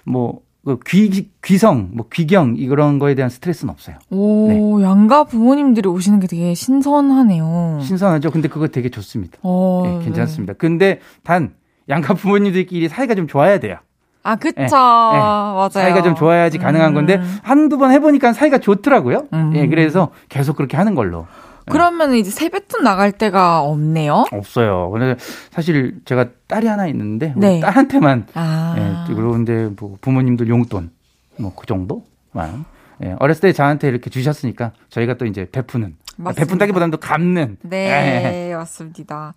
[0.05, 3.97] 뭐 그 귀, 귀성, 뭐 귀경 이런 거에 대한 스트레스는 없어요.
[4.11, 7.79] 오, 양가 부모님들이 오시는 게 되게 신선하네요.
[7.81, 8.31] 신선하죠.
[8.31, 9.37] 근데 그거 되게 좋습니다.
[9.43, 10.05] 어, 예, 네.
[10.05, 10.53] 괜찮습니다.
[10.53, 11.53] 근데 단
[11.89, 13.77] 양가 부모님들끼리 사이가 좀 좋아야 돼요.
[14.25, 14.57] 아, 그쵸.
[14.57, 14.67] 예, 예.
[14.69, 15.69] 맞아요.
[15.69, 16.95] 사이가 좀 좋아야지 가능한 음.
[16.95, 19.27] 건데 한두 번 해보니까 사이가 좋더라고요.
[19.33, 19.51] 음.
[19.55, 21.27] 예, 그래서 계속 그렇게 하는 걸로.
[21.71, 24.25] 그러면 이제 세뱃돈 나갈 데가 없네요?
[24.31, 24.89] 없어요.
[24.91, 25.15] 근데
[25.51, 27.59] 사실 제가 딸이 하나 있는데 네.
[27.59, 28.75] 딸한테만 아.
[29.09, 30.91] 예, 그런데 뭐 부모님들 용돈
[31.37, 32.65] 뭐 그 정도만.
[33.03, 36.39] 예, 어렸을 때 저한테 이렇게 주셨으니까 저희가 또 이제 베푸는 맞습니다.
[36.45, 37.57] 베푼다기보다는 또 갚는.
[37.65, 37.67] 예.
[37.69, 39.33] 네, 맞습니다.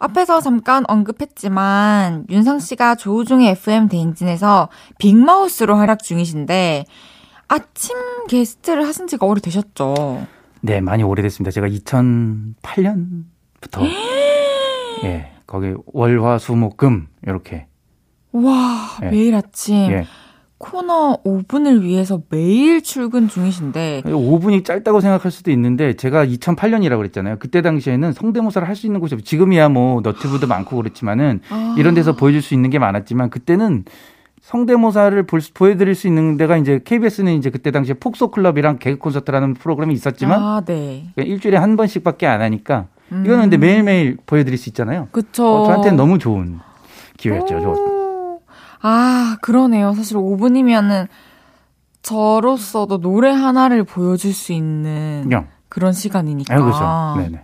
[0.00, 6.84] 앞에서 잠깐 언급했지만 윤상 씨가 조우종의 FM 대행진에서 빅마우스로 활약 중이신데
[7.48, 7.96] 아침
[8.28, 10.26] 게스트를 하신 지가 오래되셨죠?
[10.60, 11.50] 네, 많이 오래됐습니다.
[11.50, 13.82] 제가 2008년부터
[15.04, 17.66] 예, 거기 월화수목금 이렇게
[18.32, 19.06] 와, 예.
[19.10, 20.04] 매일 아침 예.
[20.58, 27.36] 코너 5분을 위해서 매일 출근 중이신데 5분이 짧다고 생각할 수도 있는데 제가 2008년이라고 그랬잖아요.
[27.38, 31.76] 그때 당시에는 성대모사를 할 수 있는 곳이 없- 지금이야 뭐 너튜브도 많고 그렇지만은 아.
[31.78, 33.84] 이런 데서 보여줄 수 있는 게 많았지만 그때는
[34.52, 38.96] 성대모사를 볼 수- 보여드릴 수 있는 데가 이제 KBS는 이제 그때 당시에 폭소 클럽이랑 개그
[38.98, 41.12] 콘서트라는 프로그램이 있었지만 아, 네.
[41.16, 45.08] 일주일에 한 번씩밖에 안 하니까 이거는 근데 매일매일 보여드릴 수 있잖아요.
[45.12, 45.46] 그쵸.
[45.46, 46.60] 어, 저한테는 너무 좋은
[47.18, 47.60] 기회였죠.
[47.60, 47.68] 저.
[47.72, 48.40] 오.
[48.80, 49.92] 아, 그러네요.
[49.92, 51.08] 사실 5분이면은
[52.00, 55.48] 저로서도 노래 하나를 보여줄 수 있는 그냥.
[55.68, 56.54] 그런 시간이니까.
[56.54, 56.58] 아,
[57.14, 57.28] 그렇죠.
[57.30, 57.42] 네네.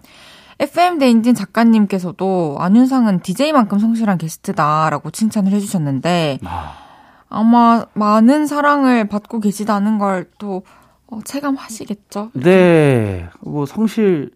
[0.61, 6.73] FM 대인진 작가님께서도 안윤상은 DJ만큼 성실한 게스트다라고 칭찬을 해주셨는데 아,
[7.39, 10.63] 아마 많은 사랑을 받고 계시다는 걸또
[11.09, 12.31] 어, 체감하시겠죠?
[12.35, 14.31] 네, 뭐 성실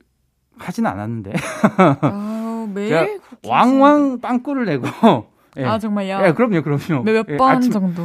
[0.58, 1.32] 하진 않았는데
[2.00, 4.86] 아유, 매일 왕왕 빵꾸를 내고.
[5.56, 5.64] 예.
[5.64, 6.20] 아 정말요?
[6.26, 7.04] 예, 그럼요, 그럼요.
[7.04, 8.02] 몇 예, 번 아침- 정도?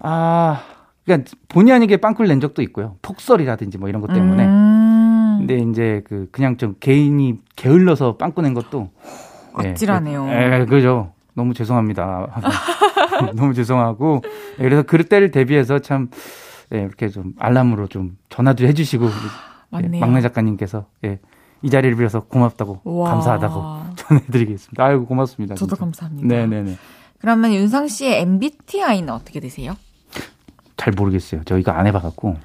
[0.00, 0.60] 아,
[1.04, 2.96] 그러니까 본의 아니게 빵꾸를 낸 적도 있고요.
[3.02, 4.44] 폭설이라든지 뭐 이런 것 때문에.
[4.44, 8.90] 음, 근데 이제 그 그냥 좀 개인이 게을러서 빵꾸 낸 것도
[9.64, 10.26] 예, 아찔하네요.
[10.28, 11.12] 예, 그죠.
[11.34, 12.28] 너무 죄송합니다.
[13.34, 14.22] 너무 죄송하고
[14.58, 16.08] 예, 그래서 그때를 대비해서 참
[16.72, 19.10] 예, 이렇게 좀 알람으로 좀 전화도 해주시고 예,
[19.70, 20.00] 맞네요.
[20.00, 21.18] 막내 작가님께서 예,
[21.62, 23.10] 이 자리를 빌어서 고맙다고 와.
[23.10, 24.84] 감사하다고 전해드리겠습니다.
[24.84, 25.54] 아이고 고맙습니다.
[25.54, 25.80] 저도 진짜.
[25.84, 26.26] 감사합니다.
[26.28, 26.76] 네네네.
[27.20, 29.74] 그러면 윤상 씨의 MBTI는 어떻게 되세요?
[30.76, 31.44] 잘 모르겠어요.
[31.44, 32.36] 저희가 안 해봐갖고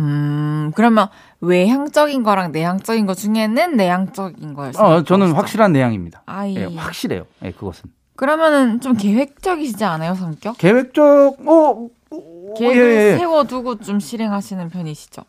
[0.00, 1.08] 음, 그러면
[1.40, 4.86] 외향적인 거랑 내향적인 거 중에는 내향적인 거였어요.
[4.86, 6.22] 어, 저는 확실한 내향입니다.
[6.26, 6.56] 아이.
[6.56, 7.24] 예, 확실해요.
[7.44, 10.58] 예, 그것은 그러면은 좀 계획적이시지 않아요, 성격?
[10.58, 11.04] 계획적
[11.48, 13.16] 어, 어, 계획을 예, 예.
[13.18, 15.22] 세워두고 좀 실행하시는 편이시죠?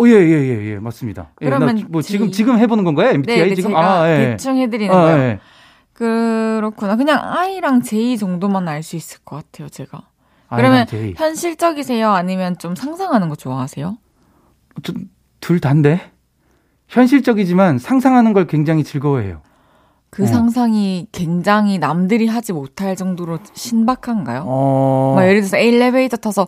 [0.00, 1.30] 어, 예, 예, 예, 예, 맞습니다.
[1.40, 3.10] 예, 그러면 나 뭐 제- 지금 지금 해보는 건가요?
[3.10, 4.30] MBTI 네, 네 지금 아, 예.
[4.30, 5.18] 대충 해드리는 아, 거예요.
[5.18, 5.40] 예.
[5.92, 6.96] 그렇구나.
[6.96, 10.02] 그냥 I랑 J 정도만 알 수 있을 것 같아요, 제가.
[10.48, 11.14] 아, 그러면 난 제이.
[11.16, 12.10] 현실적이세요?
[12.10, 13.96] 아니면 좀 상상하는 거 좋아하세요?
[14.82, 14.96] 좀,
[15.40, 16.10] 둘 다인데
[16.88, 19.40] 현실적이지만 상상하는 걸 굉장히 즐거워해요.
[20.14, 20.26] 그 어.
[20.26, 24.44] 상상이 굉장히 남들이 하지 못할 정도로 신박한가요?
[24.46, 26.46] 어, 막 예를 들어서 엘리베이터 타서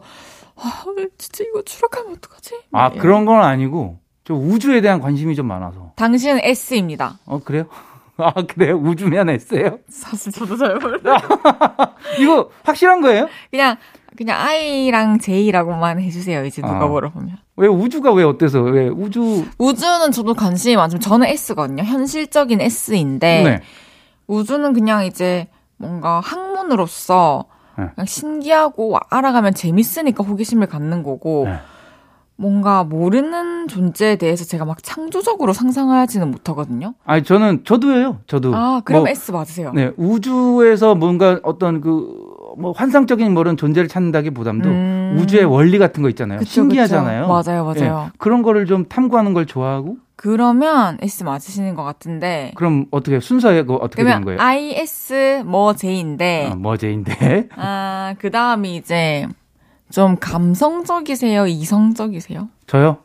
[0.54, 0.84] 아,
[1.18, 2.60] 진짜 이거 추락하면 어떡하지?
[2.70, 3.02] 아막 이런.
[3.02, 5.90] 그런 건 아니고 저 우주에 대한 관심이 좀 많아서.
[5.96, 7.18] 당신은 S입니다.
[7.26, 7.64] 어 그래요?
[8.18, 8.76] 아 그래요?
[8.76, 9.80] 우주면 S예요?
[9.88, 11.18] 사실 저도 잘 몰라요.
[12.22, 13.28] 이거 확실한 거예요?
[13.50, 13.76] 그냥
[14.16, 16.44] 그냥 I랑 J라고만 해 주세요.
[16.44, 16.86] 이제 누가 아.
[16.86, 17.36] 물어보면.
[17.56, 19.44] 왜 우주가 왜 어때서 왜 우주?
[19.58, 21.82] 우주는 저도 관심이 많지만 저는 S거든요.
[21.84, 23.60] 현실적인 S인데 네.
[24.26, 27.46] 우주는 그냥 이제 뭔가 학문으로서
[27.78, 27.86] 네.
[27.94, 31.56] 그냥 신기하고 알아가면 재밌으니까 호기심을 갖는 거고 네.
[32.38, 36.92] 뭔가 모르는 존재에 대해서 제가 막 창조적으로 상상하지는 못하거든요.
[37.06, 38.20] 아니 저는 저도예요.
[38.26, 38.54] 저도.
[38.54, 39.72] 아, 그럼 뭐, S 맞으세요.
[39.72, 44.95] 네 우주에서 뭔가 어떤 그 뭐 환상적인 뭐런 존재를 찾는다기보담도 음.
[45.18, 46.38] 우주의 원리 같은 거 있잖아요.
[46.38, 47.26] 그쵸, 신기하잖아요.
[47.26, 47.50] 그쵸.
[47.50, 48.04] 맞아요, 맞아요.
[48.06, 52.52] 예, 그런 거를 좀 탐구하는 걸 좋아하고 그러면 S 맞으시는 것 같은데.
[52.56, 54.40] 그럼 어떻게 순서에 그 어떻게 되는 거예요?
[54.40, 59.26] IS 뭐 J인데, 어, 뭐제인데 아, 그 다음이 이제
[59.90, 61.46] 좀 감성적이세요?
[61.46, 62.48] 이성적이세요?
[62.66, 62.98] 저요?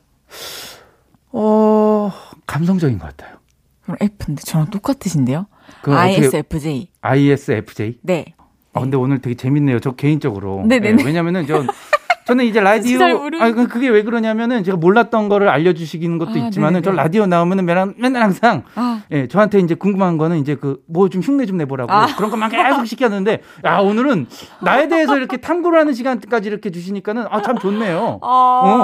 [1.34, 2.12] 어
[2.48, 3.38] 감성적인 것 같아요.
[3.84, 5.48] 그럼 F인데 저랑 똑같으신데요?
[5.86, 6.88] ISFJ.
[7.02, 8.00] ISFJ?
[8.02, 8.26] 네.
[8.74, 9.80] 아 근데 오늘 되게 재밌네요.
[9.80, 10.64] 저 개인적으로.
[10.66, 11.02] 네네네.
[11.02, 11.68] 예, 왜냐면은 전
[12.32, 13.00] 저는 이제 라디오
[13.42, 16.92] 아 그게 왜 그러냐면은 제가 몰랐던 거를 알려주시는 것도 아, 있지만은 저.
[16.92, 21.22] 라디오 나오면은 맨날, 맨날 항상 아, 예 저한테 이제 궁금한 거는 이제 그 뭐 좀
[21.22, 22.06] 흉내 좀 내보라고 아.
[22.16, 24.28] 그런 것만 계속 시켰는데 야 오늘은
[24.62, 28.20] 나에 대해서 이렇게 탐구를 하는 시간까지 이렇게 주시니까는 아 참 좋네요.
[28.22, 28.26] 아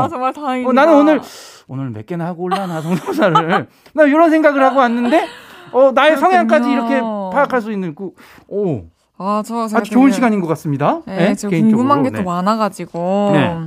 [0.04, 0.08] 어.
[0.10, 0.70] 정말 다행이다.
[0.70, 1.22] 어, 나는 오늘
[1.70, 5.26] 오늘 몇 개나 하고 올라나 성대모사를 나 이런 생각을 하고 왔는데
[5.72, 6.20] 어 나의 그렇군요.
[6.32, 8.10] 성향까지 이렇게 파악할 수 있는 그
[8.50, 8.84] 오.
[9.20, 11.02] 아, 저 아주 좋은 시간인 것 같습니다.
[11.06, 11.78] 네, 예, 저 개인적으로.
[11.78, 12.20] 궁금한 게 네.
[12.20, 13.30] 또 많아가지고.
[13.34, 13.58] 네.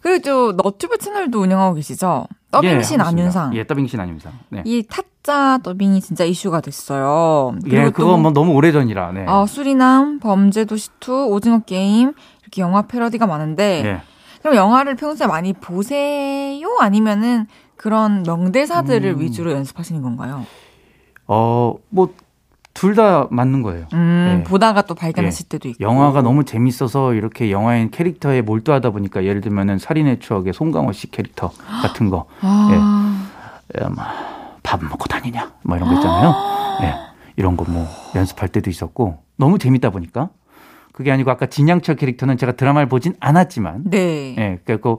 [0.00, 2.26] 그리고 또 너튜브 채널도 운영하고 계시죠?
[2.50, 3.04] 더빙신 예.
[3.04, 3.54] 안윤상.
[3.56, 4.32] 예, 더빙신 안윤상.
[4.48, 4.62] 네.
[4.64, 7.54] 이 타짜 더빙이 진짜 이슈가 됐어요.
[7.66, 9.12] 예, 그거 또뭐 너무 오래전이라.
[9.12, 9.26] 네.
[9.28, 12.12] 아, 수리남, 범죄도시 2, 오징어 게임
[12.42, 14.02] 이렇게 영화 패러디가 많은데 예.
[14.40, 16.66] 그럼 영화를 평소에 많이 보세요?
[16.80, 19.20] 아니면은 그런 명대사들을 음.
[19.20, 20.46] 위주로 연습하시는 건가요?
[21.26, 22.12] 어, 뭐
[22.74, 23.86] 둘 다 맞는 거예요.
[23.92, 24.44] 음, 네.
[24.44, 25.82] 보다가 또 발견하실 때도 있고.
[25.84, 31.50] 영화가 너무 재밌어서 이렇게 영화인 캐릭터에 몰두하다 보니까 예를 들면은 살인의 추억의 송강호 씨 캐릭터
[31.82, 32.26] 같은 거.
[32.42, 33.28] 아,
[33.80, 34.04] 예, 뭐,
[34.62, 35.52] 밥 먹고 다니냐?
[35.62, 36.34] 뭐 이런 거 있잖아요.
[36.82, 36.94] 예.
[37.36, 40.28] 이런 거 뭐 연습할 때도 있었고 너무 재밌다 보니까
[40.92, 44.36] 그게 아니고 아까 진양철 캐릭터는 제가 드라마를 보진 않았지만 네.
[44.38, 44.96] 예, 그그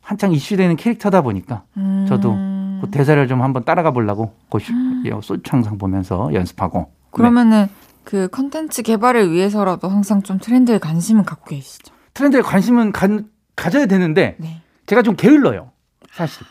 [0.00, 2.06] 한창 이슈되는 캐릭터다 보니까 음.
[2.08, 2.32] 저도
[2.80, 4.72] 그 대사를 좀 한번 따라가 보려고 그 쇼-
[5.04, 6.90] 예, 소주 항상 보면서 연습하고.
[7.18, 7.68] 그러면은
[8.04, 11.92] 그 컨텐츠 개발을 위해서라도 항상 좀 트렌드에 관심은 갖고 계시죠?
[11.92, 11.98] 네.
[12.14, 13.08] 트렌드에 관심은 가,
[13.54, 14.62] 가져야 되는데 네.
[14.86, 15.70] 제가 좀 게을러요.
[16.12, 16.46] 사실.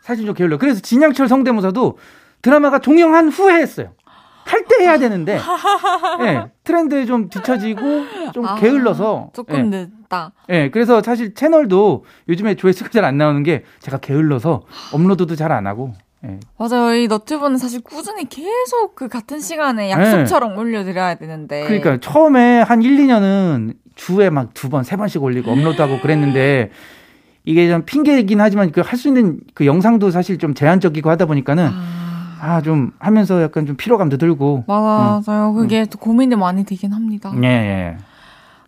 [0.00, 0.58] 사실 좀 게을러.
[0.58, 1.98] 그래서 진양철 성대모사도
[2.42, 3.92] 드라마가 종영한 후에 했어요.
[4.46, 5.38] 할 때 해야 되는데
[6.20, 7.80] 예, 트렌드에 좀 뒤처지고
[8.34, 10.32] 좀 아, 게을러서 조금 예, 늦다.
[10.50, 15.66] 예, 그래서 사실 채널도 요즘에 조회수가 잘 안 나오는 게 제가 게을러서 업로드도 잘 안
[15.66, 16.94] 하고 예, 맞아요.
[16.94, 21.60] 이 너튜브는 사실 꾸준히 계속 그 같은 시간에 약속처럼 올려드려야 되는데.
[21.60, 21.66] 네.
[21.66, 26.70] 그러니까 처음에 한 1, 2년은 주에 막 두 번, 세 번씩 올리고 업로드하고 그랬는데
[27.44, 31.68] 이게 좀 핑계이긴 하지만 그 할 수 있는 그 영상도 사실 좀 제한적이고 하다 보니까는
[31.72, 34.64] 아, 아, 좀 하면서 약간 좀 피로감도 들고.
[34.66, 35.52] 맞아요.
[35.54, 37.32] 그게 또 고민이 많이 되긴 합니다.
[37.42, 37.96] 예, 예.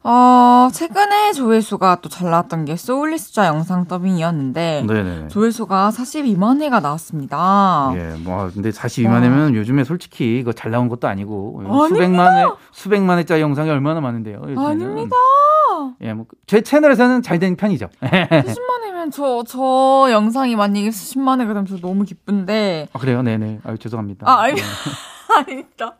[0.08, 5.28] 어, 최근에 조회수가 또 잘 나왔던 게 소울리스자 영상 더빙이었는데 네네.
[5.28, 7.92] 조회수가 42만 회가 나왔습니다.
[7.96, 11.62] 예, 뭐, 근데 42만 회면 요즘에 솔직히 이거 잘 나온 것도 아니고.
[11.66, 11.88] 아닙니다.
[11.88, 14.40] 수백만 회, 수백만 회짜리 영상이 얼마나 많은데요.
[14.42, 14.64] 요즘에는.
[14.66, 15.16] 아닙니다.
[16.00, 17.88] 예, 뭐, 제 채널에서는 잘 된 편이죠.
[18.00, 22.88] 수십만 회면 저, 저 영상이 만약에 수십만 회가 되면 저 너무 기쁜데.
[22.92, 23.22] 아, 그래요?
[23.22, 23.60] 네네.
[23.64, 24.26] 아유, 죄송합니다.
[24.30, 24.62] 아, 아니, 예.
[25.36, 25.96] 아닙니다.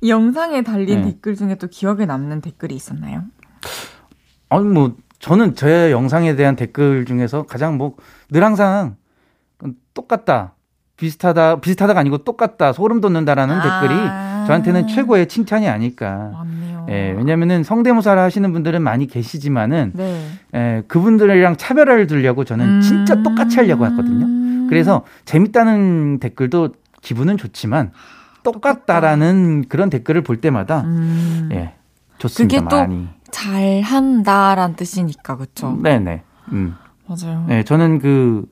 [0.00, 1.08] 이 영상에 달린 네.
[1.08, 3.22] 댓글 중에 또 기억에 남는 댓글이 있었나요?
[4.48, 7.96] 아니 뭐 저는 제 영상에 대한 댓글 중에서 가장 뭐
[8.30, 8.96] 늘 항상
[9.94, 10.54] 똑같다
[10.96, 13.80] 비슷하다 비슷하다가 아니고 똑같다 소름 돋는다라는 아.
[13.80, 13.98] 댓글이
[14.46, 16.30] 저한테는 최고의 칭찬이 아닐까.
[16.32, 16.86] 맞네요.
[16.90, 20.26] 예, 왜냐면은 성대모사를 하시는 분들은 많이 계시지만은 네.
[20.54, 23.22] 예, 그분들이랑 차별화를 두려고 저는 진짜 음.
[23.22, 24.68] 똑같이 하려고 했거든요.
[24.68, 26.70] 그래서 재밌다는 댓글도
[27.02, 27.92] 기분은 좋지만
[28.42, 31.48] 똑같다라는 그런 댓글을 볼 때마다 음.
[31.52, 31.74] 예
[32.18, 33.08] 좋습니다 그게 또 많이.
[33.30, 35.78] 잘한다란 뜻이니까 그쵸?
[35.82, 36.22] 네네.
[36.52, 36.74] 음.
[37.06, 37.44] 맞아요.
[37.48, 38.46] 네, 저는 그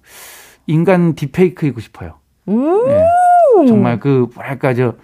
[0.66, 2.14] 인간 딥페이크이고 싶어요.
[2.46, 2.86] 오!
[2.86, 3.06] 네,
[3.66, 4.94] 정말 그 뭐랄까 저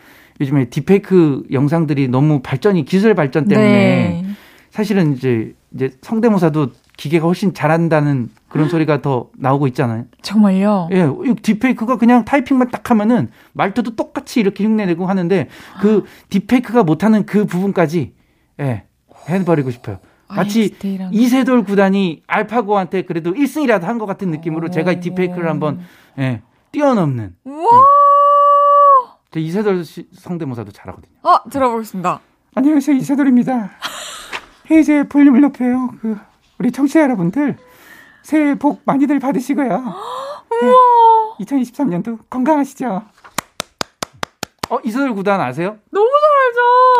[0.40, 4.24] 요즘에 딥페이크 영상들이 너무 발전이 기술 발전 때문에 네.
[4.70, 10.04] 사실은 이제 이제 성대모사도 기계가 훨씬 잘한다는 그런 소리가 더 나오고 있잖아요.
[10.20, 10.88] 정말요?
[10.92, 15.48] 예, 이 딥페이크가 그냥 타이핑만 딱 하면은 말투도 똑같이 이렇게 흉내내고 하는데
[15.80, 18.14] 그 딥페이크가 못하는 그 부분까지
[18.60, 18.84] 예,
[19.28, 19.98] 해버리고 싶어요.
[20.28, 25.80] 마치 아인슈테인이랑- 이세돌 구단이 알파고한테 그래도 1승이라도 한 것 같은 느낌으로 제가 이 딥페이크를 한번
[26.18, 27.70] 예, 뛰어넘는 우와!
[29.30, 31.12] 저 이세돌 씨 성대모사도 잘하거든요.
[31.22, 32.20] 어, 들어보겠습니다.
[32.54, 33.70] 안녕하세요 이세돌입니다.
[34.70, 35.90] 헤이즈의 볼륨을 높여요.
[36.00, 36.16] 그
[36.62, 37.56] 우리 청취자 여러분들
[38.22, 39.66] 새해 복 많이들 받으시고요.
[40.62, 43.02] 네, 2023년도 건강하시죠.
[44.70, 45.78] 어 이세돌 구단 아세요?
[45.90, 46.08] 너무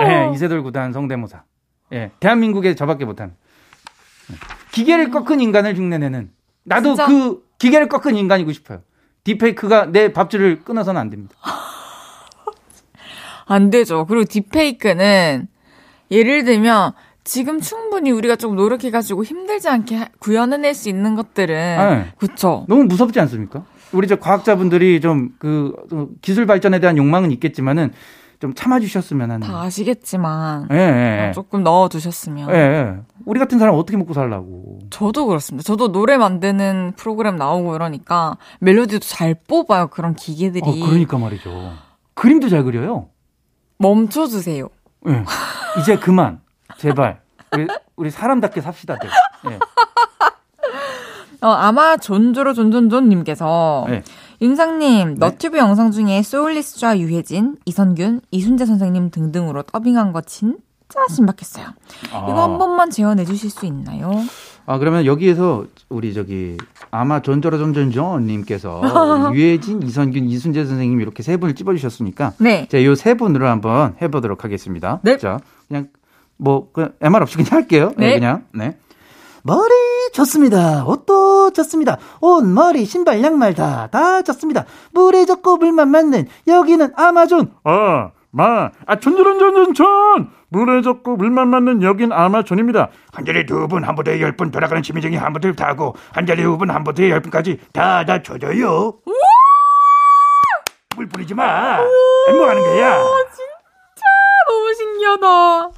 [0.01, 0.29] 잘하죠?
[0.31, 1.45] 네, 이세돌 구단 성대모사.
[1.93, 3.37] 예, 대한민국에 저밖에 못한.
[4.29, 4.37] 네.
[4.73, 6.33] 기계를 꺾은 인간을 흉내내는.
[6.65, 7.07] 나도 진짜?
[7.07, 8.83] 그 기계를 꺾은 인간이고 싶어요.
[9.23, 11.37] 딥페이크가 내 밥줄을 끊어서는 안 됩니다.
[13.47, 14.07] 안 되죠.
[14.07, 15.47] 그리고 딥페이크는
[16.11, 16.95] 예를 들면
[17.25, 22.13] 지금 충분히 우리가 좀 노력해가지고 힘들지 않게 하- 구현해낼 수 있는 것들은 네.
[22.19, 22.65] 그쵸.
[22.69, 23.65] 너무 무섭지 않습니까?
[23.93, 25.73] 우리 저 과학자분들이 좀 그
[26.23, 27.93] 기술 발전에 대한 욕망은 있겠지만은
[28.41, 29.47] 좀 참아주셨으면 하는.
[29.47, 31.33] 다 아시겠지만 예, 예, 예.
[31.33, 32.95] 조금 넣어두셨으면 예, 예.
[33.25, 34.81] 우리 같은 사람 어떻게 먹고 살라고.
[34.91, 35.65] 저도 그렇습니다.
[35.65, 39.89] 저도 노래 만드는 프로그램 나오고 이러니까 멜로디도 잘 뽑아요.
[39.89, 41.73] 그런 기계들이 어, 그러니까 말이죠.
[42.15, 43.11] 그림도 잘 그려요.
[43.79, 44.69] 멈춰주세요.
[45.09, 45.25] 예.
[45.81, 46.41] 이제 그만.
[46.83, 47.21] 제발.
[47.53, 47.67] 우리,
[47.97, 48.99] 우리 사람답게 삽시다.
[48.99, 49.09] 들.
[49.51, 49.59] 예.
[51.43, 54.03] 어, 아마 존조로 존존존님께서 네.
[54.41, 60.59] 윤상님 너튜브 영상 중에 소울리스트와 유혜진, 이선균, 이순재 선생님 등등으로 더빙한 거 진짜
[61.09, 61.67] 신박했어요.
[62.09, 64.13] 이거 한 번만 재현해 주실 수 있나요?
[64.67, 66.57] 아, 그러면 여기에서 우리 저기
[66.93, 68.81] 아마 존저라 존존존님께서
[69.35, 72.67] 유해진, 이선균, 이순재 선생님 이렇게 세 분을 찝어주셨으니까 네.
[72.69, 75.01] 제가 요세 분으로 한번 해보도록 하겠습니다.
[75.03, 75.19] 네.
[75.19, 75.89] 자, 그냥
[76.43, 77.93] 뭐그 MR 없이 그냥 할게요.
[77.97, 78.15] 네, 네.
[78.15, 78.77] 그냥 네.
[79.45, 79.73] 머리
[80.13, 80.85] 좋습니다.
[80.85, 81.99] 옷도 좋습니다.
[82.21, 84.67] 옷, 머리, 신발, 양말 다, 다 좋습니다.
[84.93, 87.53] 물에 젖고 물만 맞는 여기는 아마존.
[87.65, 90.31] 아, 마, 아, 전전전전전!
[90.49, 92.89] 물에 젖고 물만 맞는 여긴 아마존입니다.
[93.13, 96.43] 한 자리 두 분, 한 부대에 열 분, 돌아가는 치매쟁이 한 부대를 타고, 한 자리
[96.43, 98.95] 두 분, 한 부대에 열 분까지 다, 다 줘줘요.
[100.95, 101.79] 물 뿌리지 마.
[101.79, 102.99] 뭐 하는 거야?
[104.49, 105.71] 너무 신기하다.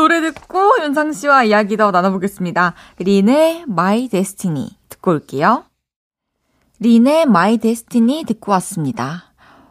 [0.00, 2.72] 노래 듣고 윤상 씨와 이야기 더 나눠보겠습니다.
[3.00, 5.64] 린의 My Destiny 듣고 올게요.
[6.78, 9.24] 린의 My Destiny 듣고 왔습니다.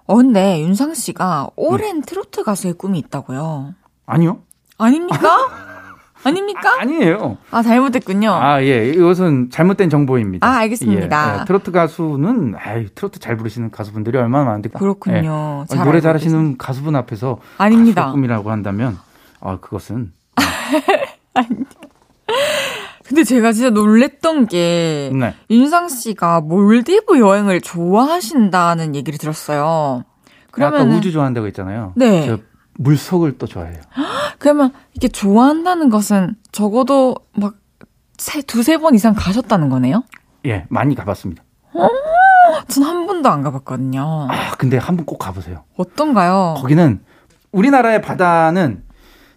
[0.06, 3.74] 어, 근데 윤상 씨가 오랜 트로트 가수의 꿈이 있다고요.
[4.06, 4.42] 아니요.
[4.78, 5.38] 아닙니까?
[6.24, 6.80] 아닙니까?
[6.80, 7.38] 아 니에요.
[7.50, 8.32] 아, 잘못했군요.
[8.32, 8.88] 아, 예.
[8.90, 10.46] 이것은 잘못된 정보입니다.
[10.46, 11.38] 아, 알겠습니다.
[11.38, 11.46] 예, 예.
[11.46, 14.70] 트로트 가수는, 아이, 트로트 잘 부르시는 가수분들이 얼마나 많은데.
[14.70, 15.66] 그렇군요.
[15.68, 15.76] 예.
[15.76, 17.40] 잘 노래 잘하시는 가수분 앞에서.
[17.58, 18.04] 아닙니다.
[18.04, 19.00] 가수의 꿈이라고 한다면,
[19.42, 20.19] 아, 그것은.
[23.06, 25.34] 근데 제가 진짜 놀랬던 게 네.
[25.50, 30.04] 윤상 씨가 몰디브 여행을 좋아하신다는 얘기를 들었어요.
[30.52, 31.94] 그러면 아까 우주 좋아한다고 했잖아요.
[31.96, 32.28] 네.
[32.28, 32.38] 저
[32.78, 33.80] 물속을 또 좋아해요.
[34.38, 37.56] 그러면 이게 좋아한다는 것은 적어도 막
[38.18, 40.04] 세, 두세 번 이상 가셨다는 거네요?
[40.46, 41.44] 예, 많이 가봤습니다.
[42.68, 44.28] 전한 번도 안 가봤거든요.
[44.30, 45.64] 아, 근데 한 번 꼭 가보세요.
[45.78, 46.56] 어떤가요?
[46.58, 47.00] 거기는
[47.52, 48.84] 우리나라의 바다는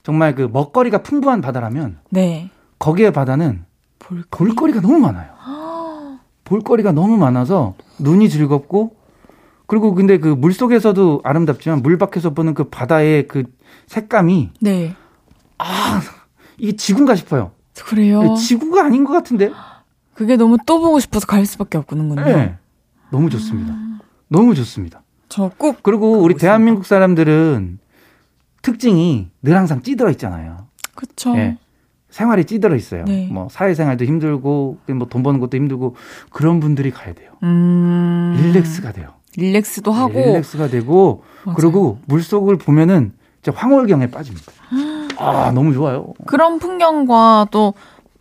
[0.03, 2.50] 정말 그 먹거리가 풍부한 바다라면 네.
[2.78, 3.64] 거기의 바다는
[3.98, 4.48] 볼거리?
[4.50, 5.30] 볼거리가 너무 많아요.
[6.44, 8.96] 볼거리가 너무 많아서 눈이 즐겁고
[9.66, 13.44] 그리고 근데 그 물 속에서도 아름답지만 물 밖에서 보는 그 바다의 그
[13.86, 14.94] 색감이 네.
[16.59, 17.53] 이게 지구인가 싶어요.
[17.84, 18.34] 그래요?
[18.34, 19.50] 지구가 아닌 것 같은데.
[20.14, 22.14] 그게 너무 또 보고 싶어서 갈 수밖에 없군요.
[22.16, 22.57] 네.
[23.11, 23.74] 너무 좋습니다.
[24.28, 25.03] 너무 좋습니다.
[25.28, 26.40] 저 꼭, 그리고 우리 있습니다.
[26.40, 27.78] 대한민국 사람들은
[28.62, 30.66] 특징이 늘 항상 찌들어 있잖아요.
[30.94, 31.36] 그쵸.
[31.36, 31.58] 예.
[32.10, 33.04] 생활이 찌들어 있어요.
[33.06, 33.28] 네.
[33.30, 35.96] 뭐 사회생활도 힘들고 뭐 돈 버는 것도 힘들고
[36.30, 37.32] 그런 분들이 가야 돼요.
[37.42, 38.36] 음.
[38.38, 39.08] 릴렉스가 돼요.
[39.36, 40.12] 릴렉스도 하고.
[40.12, 41.56] 릴렉스가 되고 맞아요.
[41.56, 44.52] 그리고 물속을 보면은 진짜 황홀경에 빠집니다.
[45.16, 46.12] 아, 너무 좋아요.
[46.26, 47.74] 그런 풍경과 또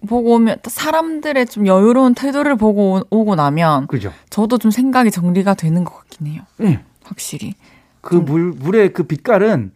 [0.07, 4.11] 보고 오면 또 사람들의 좀 여유로운 태도를 보고 오- 오고 나면 그죠?
[4.31, 6.41] 저도 좀 생각이 정리가 되는 것 같긴 해요.
[6.61, 6.79] 예.
[7.03, 7.53] 확실히.
[7.99, 9.73] 그 물, 물의 그 빛깔은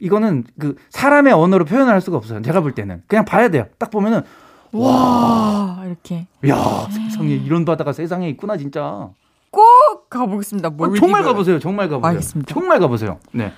[0.00, 2.42] 이거는 그 사람의 언어로 표현할 수가 없어요.
[2.42, 3.02] 제가 볼 때는.
[3.06, 3.66] 그냥 봐야 돼요.
[3.78, 4.22] 딱 보면은,
[4.72, 9.08] 와, 이렇게 야 세상에 이런 바다가 세상에 있구나, 진짜.
[9.50, 10.68] 꼭 가보겠습니다.
[10.68, 10.92] 아.
[10.98, 11.58] 정말 가보세요.
[11.58, 12.08] 정말 가보세요.
[12.08, 12.52] 알겠습니다.
[12.52, 13.18] 정말 가보세요.
[13.32, 13.52] 네.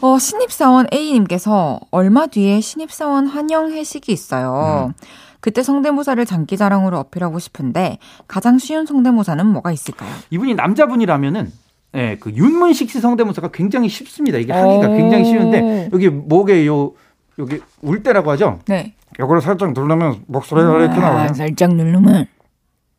[0.00, 4.92] 어, 신입사원 A님께서 얼마 뒤에 신입사원 환영 회식이 있어요.
[5.40, 10.10] 그때 성대모사를 장기자랑으로 어필하고 싶은데 가장 쉬운 성대모사는 뭐가 있을까요?
[10.30, 11.52] 이분이 남자분이라면은
[11.96, 14.38] 예, 그 윤문식 씨 성대모사가 굉장히 쉽습니다.
[14.38, 14.96] 이게 하기가 오.
[14.96, 16.92] 굉장히 쉬운데 여기 목에 요
[17.38, 18.60] 여기 울 때라고 하죠.
[18.66, 18.94] 네.
[19.18, 21.32] 요거를 살짝 누르면 목소리가 이렇게 나와요.
[21.34, 22.26] 살짝 누르면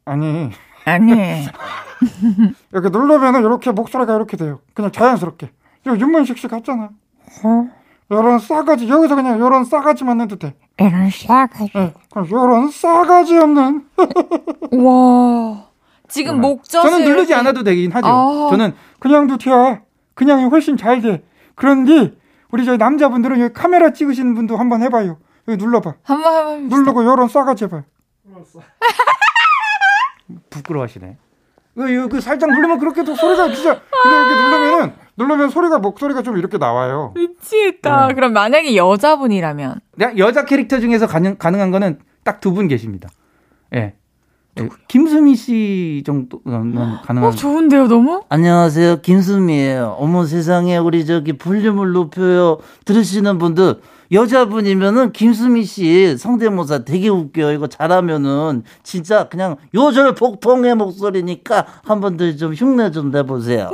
[0.05, 0.51] 아니
[0.85, 1.13] 아니.
[2.71, 4.59] 이렇게 누르면은 이렇게 목소리가 이렇게 돼요.
[4.73, 5.49] 그냥 자연스럽게.
[5.85, 6.89] 이거 윤문식 씨 같잖아.
[8.11, 10.53] 요런 싸가지 여기서 그냥 요런 싸가지만 해도 돼.
[10.77, 11.71] 이런 싸가지.
[11.75, 13.85] 예, 그럼 요런 싸가지 없는.
[14.83, 15.66] 와.
[16.07, 18.07] 지금 목젖을 저는 누르지 않아도 되긴 하죠.
[18.07, 18.47] 아.
[18.51, 19.79] 저는 그냥도 튀어.
[20.13, 21.23] 그냥이 훨씬 잘 돼.
[21.55, 22.13] 그런데
[22.51, 25.17] 우리 저희 남자분들은 여기 카메라 찍으시는 분도 한번 해봐요.
[25.47, 25.95] 여기 눌러봐.
[26.03, 26.33] 한번
[26.65, 26.77] 해봅시다.
[26.77, 27.83] 누르고 요런 싸가지 해봐요.
[30.49, 31.17] 부끄러워하시네.
[31.75, 36.37] 그, 그 살짝 누르면 그렇게 또 소리가 진짜 근데 이렇게 누르면은 누르면 소리가 목소리가 좀
[36.37, 37.13] 이렇게 나와요.
[37.15, 38.07] 미치겠다.
[38.07, 38.13] 네.
[38.15, 43.09] 그럼 만약에 여자분이라면 그냥 여자 캐릭터 중에서 가능, 가능한 거는 딱 두 분 계십니다.
[43.75, 43.93] 예.
[44.59, 47.23] 예, 김수미 씨 정도는 가능한.
[47.23, 48.23] 어 좋은데요, 너무?
[48.29, 49.01] 안녕하세요.
[49.01, 49.95] 김수미예요.
[49.99, 52.57] 어머 세상에 우리 저기 볼륨을 높여요.
[52.85, 53.81] 들으시는 분들
[54.11, 57.51] 여자분이면은 김수미 씨 성대모사 되게 웃겨요.
[57.51, 63.69] 이거 잘하면은 진짜 그냥 요절 폭풍의 목소리니까 한 번들 좀 흉내 좀 내보세요.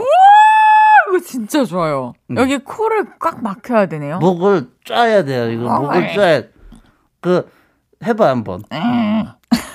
[1.09, 2.13] 이거 진짜 좋아요.
[2.31, 2.37] 음.
[2.37, 4.17] 여기 코를 꽉 막혀야 되네요.
[4.19, 5.51] 목을 쫙야 돼요.
[5.51, 6.47] 이거 목을 쫙.
[7.21, 7.47] 그
[8.03, 8.63] 해봐 한번.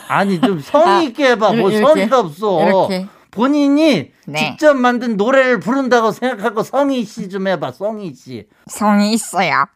[0.08, 1.52] 아니 좀 성의 있게 해봐.
[1.52, 2.66] 뭐 이렇게, 성의가 없어.
[2.66, 3.06] 이렇게.
[3.30, 4.38] 본인이 네.
[4.38, 7.72] 직접 만든 노래를 부른다고 생각하고 성의 씨좀 해봐.
[7.72, 8.48] 성의 씨.
[8.66, 9.66] 성이 있어요.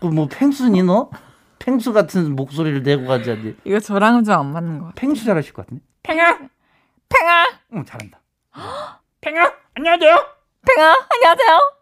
[0.00, 1.10] 그 뭐 펭수니 너?
[1.58, 3.56] 펭수 같은 목소리를 내고 가자니.
[3.64, 4.92] 이거 저랑은 좀 안 맞는 것 같아요.
[4.94, 5.82] 팽수 잘하실 것 같은데?
[6.04, 6.38] 팽아!
[7.08, 7.46] 팽아!
[7.74, 8.20] 응, 잘한다.
[9.20, 10.14] 팽아 안녕하세요.
[10.66, 10.94] 팽아!
[11.14, 11.72] 안녕하세요.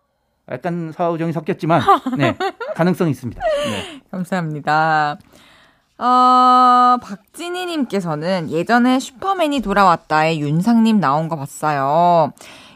[0.53, 1.83] 약간 사우정이 섞였지만,
[2.19, 2.37] 네,
[2.77, 3.41] 가능성이 있습니다.
[3.67, 4.01] 네.
[4.11, 5.19] 감사합니다.
[5.99, 12.33] 어, 박진희님께서는 예전에 슈퍼맨이 돌아왔다에 윤상님 나온 거 봤어요.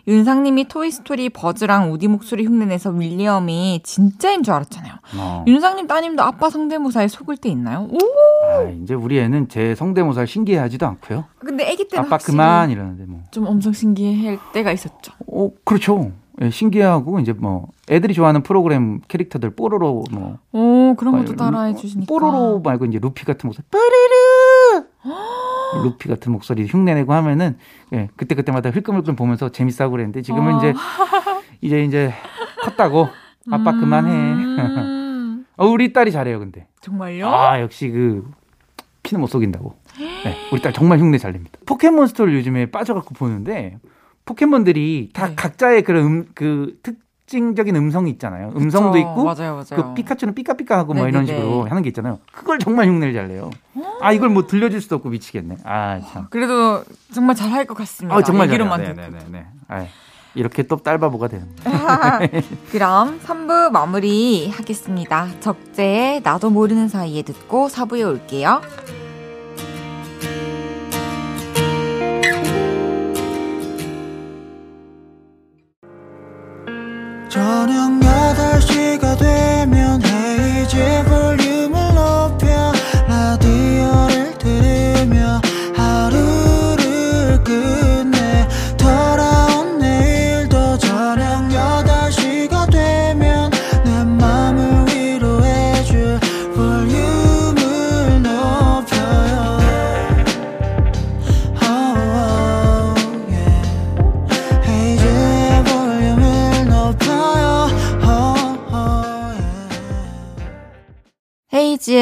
[0.07, 4.95] 윤상님이 토이스토리 버즈랑 우디 목소리 흉내내서 윌리엄이 진짜인 줄 알았잖아요.
[5.19, 5.45] 어.
[5.47, 7.89] 윤상님 따님도 아빠 성대모사에 속을 때 있나요?
[7.91, 7.99] 오!
[8.49, 11.25] 아, 이제 우리 애는 제 성대모사를 신기해하지도 않고요.
[11.41, 13.21] 근데 아기 때는 아빠 그만 이러는데 뭐.
[13.31, 15.13] 좀 엄청 신기할 때가 있었죠.
[15.31, 16.11] 어, 그렇죠.
[16.41, 21.75] 예, 신기하고 이제 뭐 애들이 좋아하는 프로그램 캐릭터들 뽀로로 뭐 오, 그런 것도 루- 따라해
[21.75, 22.07] 주시니까.
[22.09, 24.87] 뽀로로 말고 이제 루피 같은 목소리 뽀르르
[25.85, 27.57] 루피 같은 목소리 흉내내고 하면은
[27.93, 30.59] 예, 그때 그때마다 흘끔흘끔 보면서 재밌어 그랬는데 지금은 어.
[30.59, 30.75] 이제
[31.61, 32.13] 이제 이제
[32.63, 33.09] 컸다고
[33.51, 34.11] 아빠 그만해.
[34.13, 36.67] 음, 어, 우리 딸이 잘해요 근데.
[36.81, 37.29] 정말요?
[37.29, 38.31] 아 역시 그
[39.03, 39.75] 피는 못 속인다고.
[39.99, 41.59] 네, 우리 딸 정말 흉내 잘 냅니다.
[41.67, 43.79] 포켓몬스터를 요즘에 빠져갖고 보는데
[44.33, 45.35] 포켓몬들이 다 네.
[45.35, 48.53] 각자의 그런 음, 그 특징적인 음성이 있잖아요.
[48.57, 48.99] 음성도 그쵸.
[49.01, 49.65] 있고 맞아요, 맞아요.
[49.71, 51.41] 그 피카츄는 삐까삐까하고 뭐 이런 네네네.
[51.43, 52.19] 식으로 하는 게 있잖아요.
[52.33, 53.51] 그걸 정말 흉내를 잘 내요.
[54.03, 55.57] 아 이걸 뭐 들려줄 수도 없고 미치겠네.
[55.65, 56.27] 아 참.
[56.31, 58.15] 그래도 정말 잘 할 것 같습니다.
[58.17, 58.49] 아 정말.
[58.49, 58.95] 듣고.
[58.95, 59.47] 네네네.
[59.69, 59.87] 아,
[60.35, 61.49] 이렇게 또 딸바보가 되는.
[62.71, 65.29] 그럼 3부 마무리 하겠습니다.
[65.41, 68.61] 적재의 나도 모르는 사이에 듣고 4부에 올게요.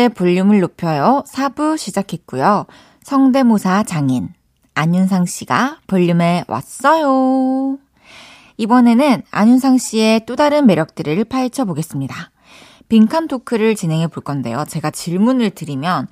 [0.08, 1.22] 볼륨을 높여요.
[1.32, 2.66] 4부 시작했고요.
[3.02, 4.28] 성대모사 장인
[4.74, 7.78] 안윤상 씨가 볼륨에 왔어요.
[8.58, 12.30] 이번에는 안윤상 씨의 또 다른 매력들을 파헤쳐 보겠습니다.
[12.88, 14.64] 빈칸 토크를 진행해 볼 건데요.
[14.68, 16.06] 제가 질문을 드리면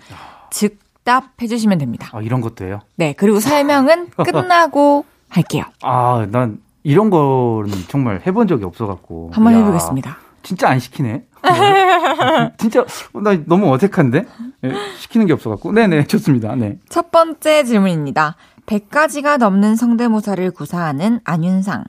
[0.51, 2.09] 즉답해 주시면 됩니다.
[2.13, 2.81] 아 이런 것도 해요.
[2.97, 5.65] 네, 그리고 설명은 끝나고 할게요.
[5.83, 9.31] 아 난 이런 거는 정말 해본 적이 없어갖고.
[9.33, 10.19] 한번 야, 해보겠습니다.
[10.45, 11.27] 진짜 안 시키네.
[12.59, 12.85] 진짜
[13.15, 14.25] 나 너무 어색한데
[14.61, 16.55] 네, 시키는 게 없어갖고 네네 좋습니다.
[16.55, 16.79] 네.
[16.89, 18.37] 첫 번째 질문입니다.
[18.67, 21.85] 100가지가 넘는 성대모사를 구사하는 안윤상.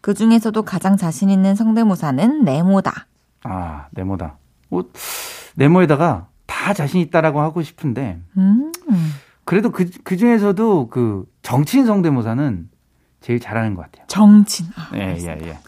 [0.00, 3.06] 그 중에서도 가장 자신 있는 성대모사는 네모다.
[3.44, 4.36] 아 네모다.
[4.68, 4.90] 뭐,
[5.54, 8.72] 네모에다가 다 자신 있다라고 하고 싶은데 음.
[9.44, 12.68] 그래도 그, 그 중에서도 그 정치인 성대모사는
[13.20, 14.06] 제일 잘하는 것 같아요.
[14.08, 14.66] 정친.
[14.76, 15.58] 아, 예, 예, 예.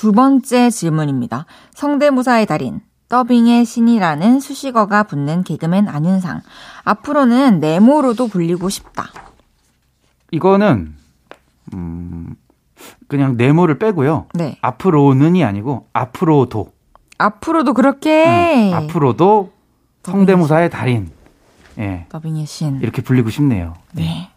[0.00, 1.44] 두 번째 질문입니다.
[1.74, 2.80] 성대모사의 달인,
[3.10, 6.40] 더빙의 신이라는 수식어가 붙는 개그맨 안윤상.
[6.84, 9.10] 앞으로는 네모로도 불리고 싶다.
[10.30, 10.94] 이거는,
[11.74, 12.34] 음,
[13.08, 14.28] 그냥 네모를 빼고요.
[14.32, 14.56] 네.
[14.62, 16.72] 앞으로는이 아니고, 앞으로도.
[17.18, 19.52] 앞으로도 그렇게 음, 앞으로도
[20.04, 21.10] 성대모사의 달인.
[21.76, 22.06] 예.
[22.08, 22.80] 더빙의 신.
[22.80, 23.74] 이렇게 불리고 싶네요.
[23.92, 24.30] 네.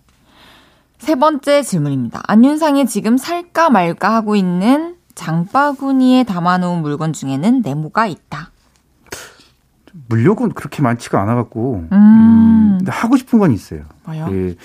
[0.98, 2.22] 세 번째 질문입니다.
[2.28, 8.52] 안윤상이 지금 살까 말까 하고 있는 장바구니에 담아놓은 물건 중에는 네모가 있다.
[10.08, 11.94] 물욕은 그렇게 많지가 않아갖고, 음.
[11.94, 13.84] 음, 근데 하고 싶은 건 있어요.
[14.06, 14.26] 뭐요?
[14.26, 14.58] 그,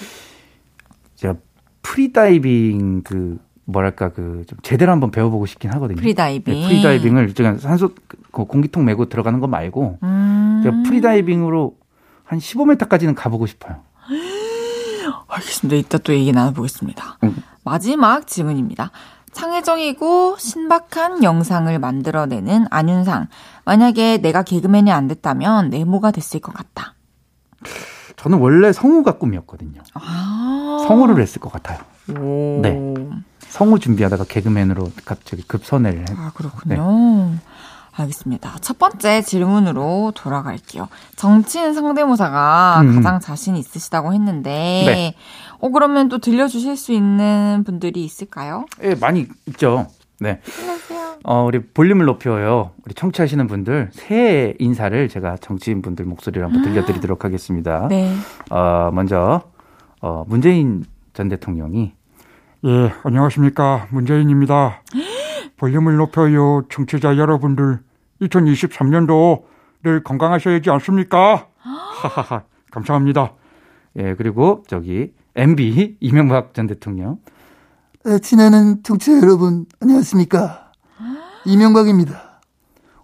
[1.16, 1.34] 제가
[1.82, 5.96] 프리다이빙 그, 뭐랄까, 그, 좀 제대로 한번 배워보고 싶긴 하거든요.
[5.96, 6.54] 프리다이빙.
[6.54, 7.90] 네, 프리다이빙을 제가 산소
[8.32, 10.60] 그 공기통 메고 들어가는 거 말고, 음.
[10.64, 11.76] 제가 프리다이빙으로
[12.24, 13.82] 한 15m까지는 가보고 싶어요.
[15.28, 15.76] 알겠습니다.
[15.76, 17.18] 이따 또 얘기 나눠보겠습니다.
[17.24, 17.36] 음.
[17.64, 18.90] 마지막 질문입니다.
[19.38, 23.28] 창의적이고 신박한 영상을 만들어내는 안윤상.
[23.64, 26.94] 만약에 내가 개그맨이 안 됐다면 네모가 됐을 것 같다.
[28.16, 29.80] 저는 원래 성우가 꿈이었거든요.
[29.94, 30.84] 아.
[30.88, 31.78] 성우를 했을 것 같아요.
[32.18, 32.60] 오.
[32.62, 32.94] 네.
[33.48, 36.18] 성우 준비하다가 개그맨으로 갑자기 급선회를 했.
[36.18, 37.36] 아, 그렇군요.
[37.92, 38.56] 알겠습니다.
[38.60, 40.88] 첫 번째 질문으로 돌아갈게요.
[41.16, 42.96] 정치인 성대모사가 음.
[42.96, 45.14] 가장 자신 있으시다고 했는데, 네.
[45.60, 48.64] 어, 그러면 또 들려주실 수 있는 분들이 있을까요?
[48.82, 49.86] 예, 많이 있죠.
[50.20, 50.40] 네.
[51.24, 52.72] 어, 우리 볼륨을 높여요.
[52.84, 57.88] 우리 청취하시는 분들 새해 인사를 제가 정치인 분들 목소리로 한번 들려드리도록 하겠습니다.
[57.88, 58.12] 네.
[58.50, 59.42] 어, 먼저
[60.00, 61.92] 어, 문재인 전 대통령이
[62.64, 63.86] 예, 안녕하십니까.
[63.90, 64.82] 문재인입니다.
[65.58, 66.64] 볼륨을 높여요.
[66.68, 67.78] 청취자 여러분들.
[68.22, 69.44] 2023년도
[69.84, 71.46] 늘 건강하셔야지 않습니까?
[71.58, 72.42] 하하하.
[72.72, 73.32] 감사합니다.
[73.96, 77.18] 예, 그리고 저기 MB 이명박 전 대통령
[78.06, 80.72] 에, 지내는 청취자 여러분 안녕하십니까
[81.46, 82.40] 이명박입니다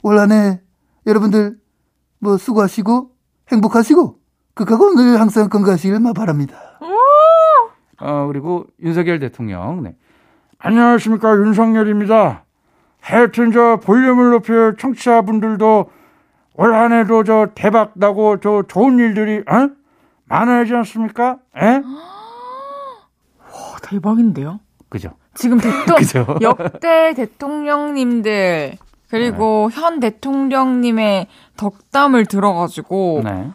[0.02, 0.60] 올 한해
[1.06, 1.56] 여러분들
[2.18, 3.10] 뭐 수고하시고
[3.52, 4.18] 행복하시고
[4.54, 6.56] 극하고 늘 항상 건강하시길 마 바랍니다
[8.00, 9.96] 어, 그리고 윤석열 대통령 네.
[10.58, 11.36] 안녕하십니까.
[11.36, 12.44] 윤석열입니다.
[13.00, 15.90] 하여튼 저 볼륨을 높여 청취자분들도
[16.54, 19.70] 올 한해도 저 대박 나고 저 좋은 일들이 어?
[20.26, 21.38] 많아야지 않습니까?
[21.56, 21.82] 에?
[23.84, 24.60] 어, 대박인데요?
[24.88, 25.10] 그죠?
[25.34, 26.26] 지금 대통령, 그죠?
[26.40, 28.76] 역대 대통령님들,
[29.08, 31.26] 그리고 현 대통령님의
[31.56, 33.50] 덕담을 들어가지고 네.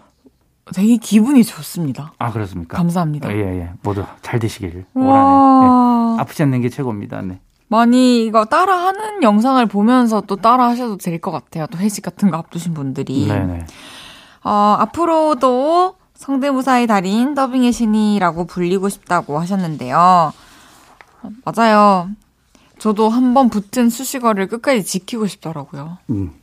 [0.73, 2.13] 되게 기분이 좋습니다.
[2.19, 2.77] 아, 그렇습니까?
[2.77, 3.29] 감사합니다.
[3.29, 3.69] 어, 예, 예.
[3.81, 4.85] 모두 잘 되시길.
[4.93, 5.11] 올 한해.
[5.11, 6.15] 와.
[6.17, 6.21] 네.
[6.21, 7.21] 아프지 않는 게 최고입니다.
[7.21, 7.39] 네.
[7.67, 11.65] 많이 이거 따라하는 영상을 보면서 또 따라하셔도 될 것 같아요.
[11.71, 13.27] 또 회식 같은 거 앞두신 분들이.
[13.27, 13.65] 네네.
[14.43, 14.49] 어,
[14.79, 20.33] 앞으로도 성대모사의 달인 더빙의 신이라고 불리고 싶다고 하셨는데요.
[21.21, 22.09] 어, 맞아요.
[22.77, 25.97] 저도 한 번 붙은 수식어를 끝까지 지키고 싶더라고요.
[26.09, 26.33] 음,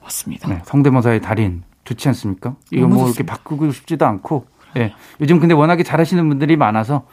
[0.00, 0.48] 맞습니다.
[0.48, 0.62] 네.
[0.64, 1.64] 성대모사의 달인.
[1.84, 2.54] 좋지 않습니까?
[2.70, 3.34] 이거 뭐 이렇게 좋습니다.
[3.34, 4.46] 바꾸고 싶지도 않고.
[4.76, 4.94] 예.
[5.20, 7.06] 요즘 근데 워낙에 잘하시는 분들이 많아서.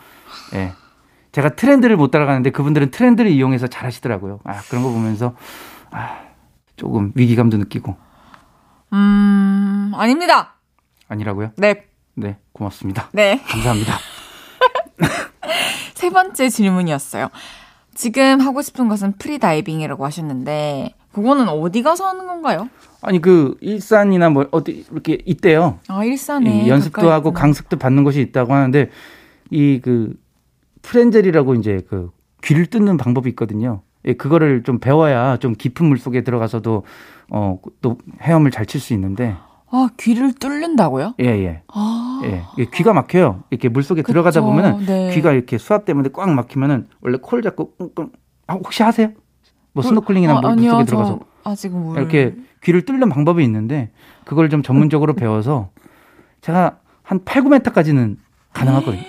[0.53, 0.71] 예.
[1.31, 4.39] 제가 트렌드를 못 따라가는데 그분들은 트렌드를 이용해서 잘하시더라고요.
[4.43, 5.35] 아, 그런 거 보면서.
[5.91, 6.19] 아,
[6.75, 7.95] 조금 위기감도 느끼고.
[8.93, 10.55] 음, 아닙니다.
[11.07, 11.51] 아니라고요?
[11.57, 11.85] 네,
[12.15, 12.37] 네.
[12.53, 13.09] 고맙습니다.
[13.13, 13.41] 네.
[13.47, 13.93] 감사합니다.
[15.95, 17.29] 세 번째 질문이었어요.
[17.95, 22.69] 지금 하고 싶은 것은 프리다이빙이라고 하셨는데, 그거는 어디 가서 하는 건가요?
[23.01, 25.79] 아니, 그, 일산이나 뭐, 어디, 이렇게 있대요.
[25.87, 26.63] 아, 일산에.
[26.65, 27.41] 이 연습도 하고 있구나.
[27.41, 28.89] 강습도 받는 곳이 있다고 하는데
[29.51, 30.15] 이 그
[30.81, 32.11] 프렌젤이라고 이제 그
[32.43, 33.83] 귀를 뚫는 방법이 있거든요.
[34.05, 36.83] 예, 그거를 좀 배워야 좀 깊은 물 속에 들어가서도
[37.29, 39.35] 어또 헤엄을 잘 칠 수 있는데
[39.75, 41.15] 아, 귀를 뚫는다고요?
[41.19, 41.61] 예 예.
[41.67, 42.21] 아.
[42.59, 42.65] 예.
[42.75, 43.43] 귀가 막혀요.
[43.49, 45.11] 이렇게 물 속에 들어가다 그쵸, 보면은 네.
[45.15, 48.11] 귀가 이렇게 수압 때문에 꽉 막히면은 원래 코를 잡고 끙끙
[48.45, 49.09] 아, 혹시 하세요?
[49.73, 53.89] 뭐 스노클링이나 아, 물 아니요, 속에 저 들어가서 아직 물 이렇게 귀를 뚫는 방법이 있는데
[54.25, 55.71] 그걸 좀 전문적으로 배워서
[56.41, 58.17] 제가 한 8, 9m까지는
[58.53, 59.01] 가능하거든요.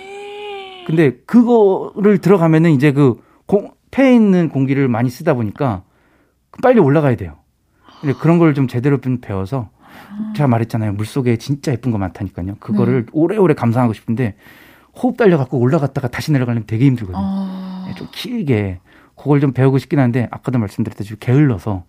[0.87, 5.83] 근데 그거를 들어가면은 이제 그 공, 폐에 있는 공기를 많이 쓰다 보니까
[6.63, 7.35] 빨리 올라가야 돼요.
[8.01, 9.69] 근데 그런 걸 좀 제대로 좀 배워서
[10.35, 10.93] 제가 말했잖아요.
[10.93, 12.55] 물 속에 진짜 예쁜 거 많다니까요.
[12.59, 14.35] 그거를 오래오래 감상하고 싶은데
[14.95, 17.21] 호흡 달려 갖고 올라갔다가 다시 내려가려면 되게 힘들거든요.
[17.21, 18.79] 아, 네, 좀 길게
[19.15, 21.83] 그걸 좀 배우고 싶긴 한데 아까도 말씀드렸듯이 게을러서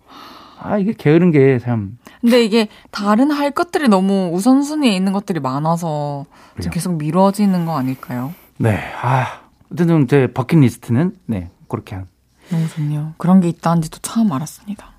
[0.59, 1.99] 아, 아, 이게 게으른 게 참.
[2.21, 6.25] 근데 이게 다른 할 것들이 너무 우선순위에 있는 것들이 많아서
[6.59, 8.35] 지금 계속 미뤄지는 거 아닐까요?
[8.59, 8.79] 네.
[9.03, 9.41] 아,
[9.73, 12.09] 어쨌든 제 버킷리스트는 네, 그렇게 한.
[12.51, 13.15] 너무 좋네요.
[13.19, 14.93] 그런 게 있다는지도 처음 알았습니다.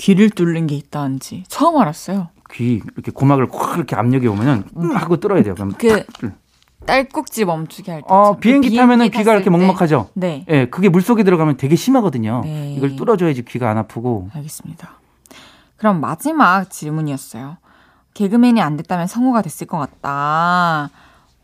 [0.00, 2.28] 귀를 뚫는 게 있다는지 처음 알았어요.
[2.52, 5.54] 귀 이렇게 고막을 콱 이렇게 압력이 오면은 음 하고 뚫어야 돼요.
[5.54, 6.04] 그럼 그
[6.86, 8.06] 딸꾹질 멈추게 할 때.
[8.08, 10.08] 어, 비행기 타면은 귀가 이렇게 먹먹하죠.
[10.14, 10.46] 네.
[10.48, 12.40] 예, 그게 물 속에 들어가면 되게 심하거든요.
[12.44, 12.74] 네.
[12.74, 14.30] 이걸 뚫어줘야지 귀가 안 아프고.
[14.32, 14.90] 알겠습니다.
[15.76, 17.58] 그럼 마지막 질문이었어요.
[18.14, 20.88] 개그맨이 안 됐다면 성우가 됐을 것 같다.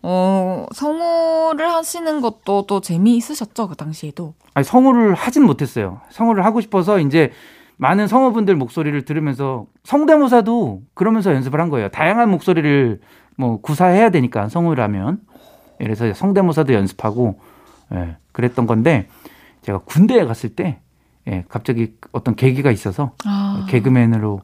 [0.03, 3.69] 어, 성우를 하시는 것도 또 재미있으셨죠?
[3.69, 4.35] 그 당시에도.
[4.55, 6.01] 아니, 성우를 하진 못했어요.
[6.11, 7.33] 성우를 하고 싶어서 이제
[7.77, 11.89] 많은 성우분들 목소리를 들으면서 성대모사도 그러면서 연습을 한 거예요.
[11.89, 13.01] 다양한 목소리를
[13.37, 15.20] 뭐 구사해야 되니까 성우라면.
[15.79, 17.39] 그래서 성대모사도 연습하고
[17.93, 19.09] 예, 그랬던 건데
[19.62, 20.81] 제가 군대에 갔을 때
[21.29, 23.66] 예, 갑자기 어떤 계기가 있어서 아.
[23.68, 24.41] 개그맨으로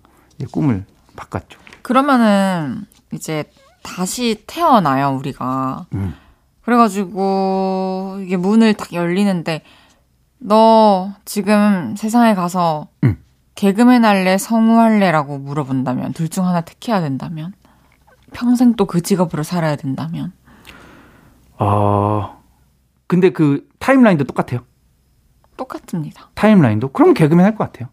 [0.51, 0.85] 꿈을
[1.17, 1.59] 바꿨죠.
[1.83, 3.45] 그러면은 이제
[3.83, 5.87] 다시 태어나요, 우리가.
[5.95, 6.15] 음.
[6.63, 9.63] 그래가지고 이게 문을 딱 열리는데
[10.45, 13.23] 너 지금 세상에 가서 음.
[13.55, 17.53] 개그맨 할래, 성우 할래라고 물어본다면 둘 중 하나 택해야 된다면
[18.33, 20.33] 평생 또 그 직업으로 살아야 된다면
[21.59, 22.43] 어,
[23.07, 24.65] 근데 그 타임라인도 똑같아요.
[25.57, 26.31] 똑같습니다.
[26.35, 27.89] 타임라인도 그럼 개그맨 할 것 같아요.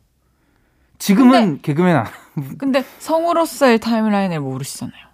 [0.97, 2.05] 지금은 개그맨 안
[2.57, 5.05] 근데 성우로서의 타임라인을 모르시잖아요.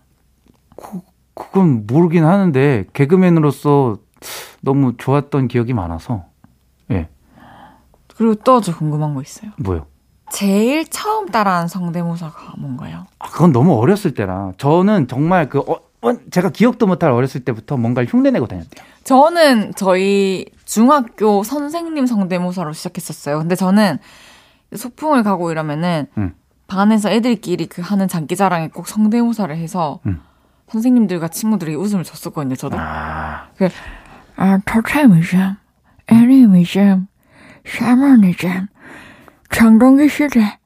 [0.78, 1.02] 그,
[1.34, 3.98] 그건 모르긴 하는데 개그맨으로서
[4.62, 6.26] 너무 좋았던 기억이 많아서
[6.92, 7.10] 예
[8.16, 9.52] 그리고 또 저 궁금한 거 있어요.
[9.58, 9.86] 뭐요?
[10.32, 13.06] 제일 처음 따라한 성대모사가 뭔가요?
[13.20, 17.78] 아, 그건 너무 어렸을 때라 저는 정말 그 어, 어, 제가 기억도 못할 어렸을 때부터
[17.78, 18.86] 뭔가를 흉내내고 다녔대요.
[19.04, 23.38] 저는 저희 중학교 선생님 성대모사로 시작했었어요.
[23.40, 24.00] 근데 저는
[24.76, 26.34] 소풍을 가고 이러면은 음.
[26.68, 30.22] 반에서 애들끼리 그 하는 장기자랑에 꼭 성대모사를 해서 음.
[30.70, 32.56] 선생님들과 친구들이 웃음을 줬었거든요.
[32.56, 32.78] 저도.
[32.80, 33.48] 아
[34.38, 35.56] 아, 토테미즘,
[36.08, 37.08] 애니미즘,
[37.66, 38.68] 샤머니즘,
[39.50, 40.58] 장동기 시대.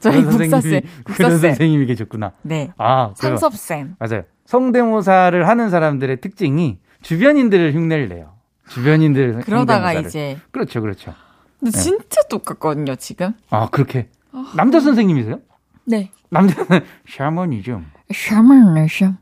[0.00, 1.38] 저희 국사쌤, 국사쌤.
[1.38, 2.32] 선생님이 계셨구나.
[2.42, 2.70] 네.
[2.76, 3.12] 아.
[3.16, 3.96] 상섭쌤.
[3.98, 4.22] 맞아요.
[4.44, 8.34] 성대모사를 하는 사람들의 특징이 주변인들을 흉내를 내요.
[8.68, 10.08] 주변인들 그러다가 성대모사를.
[10.08, 10.38] 이제.
[10.50, 11.14] 그렇죠, 그렇죠.
[11.58, 11.78] 근데 네.
[11.78, 13.32] 진짜 똑같거든요, 지금.
[13.50, 14.08] 아 그렇게
[14.56, 15.40] 남자 선생님이세요?
[15.86, 16.10] 네.
[16.30, 17.86] 남자는 샤머니즘.
[18.12, 19.16] 샤머니즘,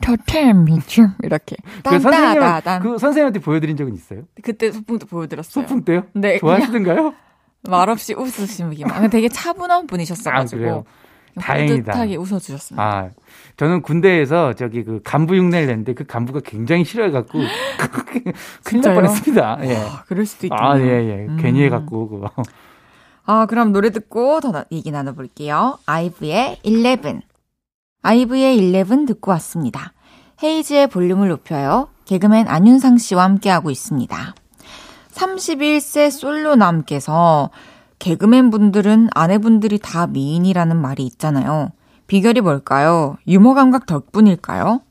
[0.00, 1.56] 토테미즘 이렇게.
[1.84, 2.40] 그 선생님.
[2.82, 4.22] 그 선생님한테 보여드린 적은 있어요?
[4.42, 5.62] 그때 소풍도 보여드렸어요.
[5.66, 6.04] 소풍 때요?
[6.14, 6.38] 네.
[6.38, 7.14] 좋아하시던가요?
[7.68, 9.08] 말없이 웃으시기만.
[9.10, 10.84] 되게 차분한 분이셨어가지고.
[11.36, 11.92] 아, 다행이다.
[11.92, 12.80] 뿌듯하게 웃어주셨습니다.
[12.82, 13.08] 아,
[13.56, 17.40] 저는 군대에서 저기 그 간부 흉내를 냈는데 그 간부가 굉장히 싫어해갖고
[18.62, 18.94] 큰일 날?
[18.94, 19.58] 뻔했습니다.
[19.62, 19.76] 예.
[19.76, 20.68] 아, 그럴 수도 있겠네요.
[20.70, 21.26] 아, 예, 예.
[21.26, 21.36] 음.
[21.40, 22.30] 괜히 해갖고 그거.
[23.26, 25.78] 아, 그럼 노래 듣고 더 나- 얘기 나눠볼게요.
[25.86, 27.22] 아이브의 11.
[28.04, 29.94] 아이브의 11 듣고 왔습니다.
[30.42, 31.88] 헤이즈의 볼륨을 높여요.
[32.04, 34.34] 개그맨 안윤상 씨와 함께하고 있습니다.
[35.12, 37.48] 31세 솔로남께서
[37.98, 41.70] 개그맨 분들은 아내분들이 다 미인이라는 말이 있잖아요.
[42.06, 43.16] 비결이 뭘까요?
[43.26, 44.82] 유머 감각 덕분일까요?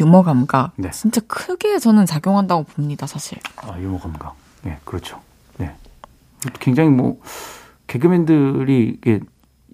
[0.00, 0.72] 유머 감각.
[0.76, 0.90] 네.
[0.92, 3.38] 진짜 크게 저는 작용한다고 봅니다, 사실.
[3.56, 4.34] 아, 유머 감각.
[4.62, 5.20] 네, 그렇죠.
[5.58, 5.74] 네.
[6.58, 7.20] 굉장히 뭐
[7.86, 9.20] 개그맨들이 이게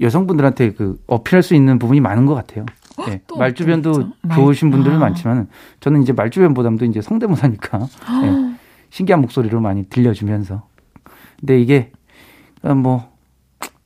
[0.01, 2.65] 여성분들한테 그 어필할 수 있는 부분이 많은 것 같아요.
[3.07, 3.21] 네.
[3.27, 3.93] 또 말주변도?
[4.35, 5.01] 좋으신 말- 분들은 아.
[5.01, 5.49] 많지만
[5.81, 7.79] 저는 이제 말주변보다도 이제 성대모사니까
[8.23, 8.55] 네.
[8.91, 10.63] 신기한 목소리로 많이 들려주면서.
[11.41, 11.91] 근데 이게
[12.63, 13.11] 어, 뭐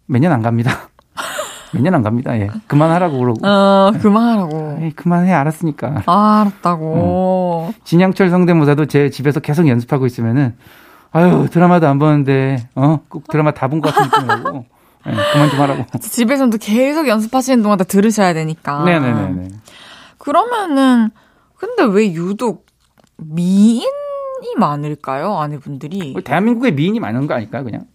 [0.07, 0.71] 매년 안 갑니다.
[1.73, 2.39] 매년 안 갑니다.
[2.39, 2.49] 예.
[2.67, 3.47] 그만하라고 그러고.
[3.47, 4.79] 어, 그만하라고.
[4.83, 6.03] 에이, 그만해 알았으니까.
[6.07, 7.75] 아, 알았다고.
[7.85, 10.57] 진양철 성대모사도 제 집에서 계속 연습하고 있으면은
[11.13, 14.67] 아유 드라마도 안 보는데 어꼭 드라마 다 본 것 같은 느낌이라고
[15.07, 15.85] 예, 그만 좀 하라고.
[16.01, 18.85] 집에서도 계속 연습하시는 동안 다 들으셔야 되니까.
[18.85, 19.49] 네네네네.
[20.19, 21.11] 그러면은,
[21.55, 22.67] 근데 왜 유독
[23.19, 23.87] 미인이
[24.59, 25.37] 많을까요?
[25.39, 26.13] 아내분들이.
[26.13, 27.87] 뭐 대한민국에 미인이 많은 거 아닐까요 그냥?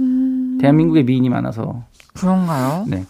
[0.00, 0.58] 음.
[0.60, 1.84] 대한민국에 미인이 많아서
[2.14, 2.84] 그런가요?
[2.88, 3.04] 네.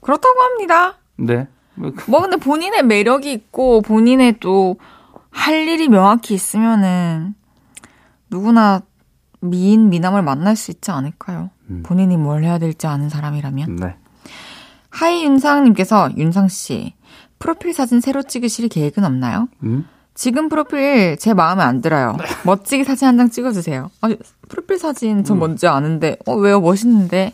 [0.00, 0.98] 그렇다고 합니다.
[1.16, 1.48] 네.
[1.74, 4.76] 뭐 근데 본인의 매력이 있고 본인의 또
[5.30, 7.34] 할 일이 명확히 있으면은
[8.30, 8.82] 누구나
[9.40, 11.50] 미인 미남을 만날 수 있지 않을까요?
[11.70, 11.82] 음.
[11.84, 13.76] 본인이 뭘 해야 될지 아는 사람이라면.
[13.76, 13.96] 네.
[14.90, 16.94] 하이 윤상님께서 윤상 씨
[17.38, 19.48] 프로필 사진 새로 찍으실 계획은 없나요?
[19.62, 19.86] 음?
[20.14, 22.16] 지금 프로필 제 마음에 안 들어요.
[22.44, 23.90] 멋지게 사진 한 장 찍어주세요.
[24.00, 24.08] 아
[24.48, 27.32] 프로필 사진 전 뭔지 아는데 어 왜요 멋있는데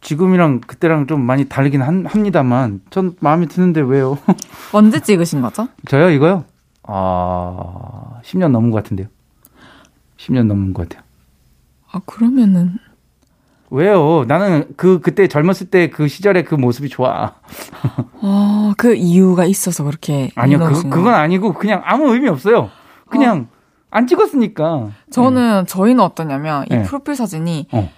[0.00, 4.18] 지금이랑 그때랑 좀 많이 다르긴 한- 합니다만 전 마음에 드는데 왜요?
[4.72, 5.68] 언제 찍으신 거죠?
[5.88, 6.44] 저요 이거요?
[6.84, 9.06] 아 10년 넘은 것 같은데요.
[10.16, 11.04] 10년 넘은 것 같아요.
[11.92, 12.78] 아, 그러면은.
[13.70, 14.24] 왜요?
[14.28, 17.32] 나는 그 그때 젊었을 때 그 시절의 그 모습이 좋아.
[18.20, 20.30] 어, 그 이유가 있어서 그렇게.
[20.34, 22.70] 아니요, 그, 그건 아니고 그냥 아무 의미 없어요.
[23.08, 23.48] 그냥
[23.90, 24.90] 안 찍었으니까.
[25.10, 26.82] 저는 저희는 어떠냐면 이 네.
[26.82, 27.90] 프로필 사진이 어.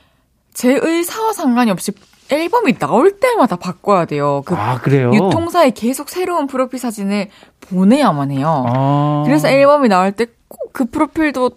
[0.53, 1.90] 제 의사와 상관이 없이
[2.30, 4.42] 앨범이 나올 때마다 바꿔야 돼요.
[4.47, 5.12] 그 아 그래요.
[5.12, 7.28] 유통사에 계속 새로운 프로필 사진을
[7.61, 8.64] 보내야만 해요.
[8.68, 9.22] 아.
[9.26, 11.51] 그래서 앨범이 나올 때 꼭 그 프로필도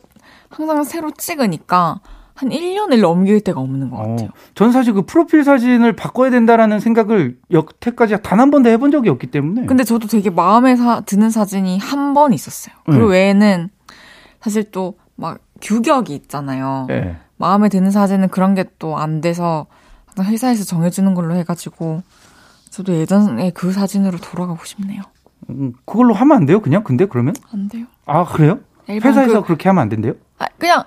[0.49, 1.99] 항상 새로 찍으니까
[2.37, 4.27] 한 1년을 넘길 때가 없는 것 같아요.
[4.27, 9.09] 어, 전 사실 그 프로필 사진을 바꿔야 된다라는 생각을 여태까지 단 한 번도 해본 적이
[9.09, 9.65] 없기 때문에.
[9.65, 12.75] 근데 저도 되게 마음에 사- 드는 사진이 한 번 있었어요.
[12.85, 13.03] 그 네.
[13.03, 13.69] 외에는
[14.41, 16.85] 사실 또 막 규격이 있잖아요.
[16.91, 17.17] 예.
[17.37, 19.65] 마음에 드는 사진은 그런 게 또 안 돼서
[20.19, 22.03] 회사에서 정해주는 걸로 해가지고
[22.69, 25.01] 저도 예전에 그 사진으로 돌아가고 싶네요.
[25.49, 26.61] 음, 그걸로 하면 안 돼요?
[26.61, 27.33] 그냥 근데 그러면?
[27.51, 27.85] 안 돼요.
[28.05, 28.59] 아 그래요?
[28.87, 29.51] 회사에서 그- 그...
[29.53, 30.13] 렇게 하면 안 된대요?
[30.37, 30.83] 아, 그냥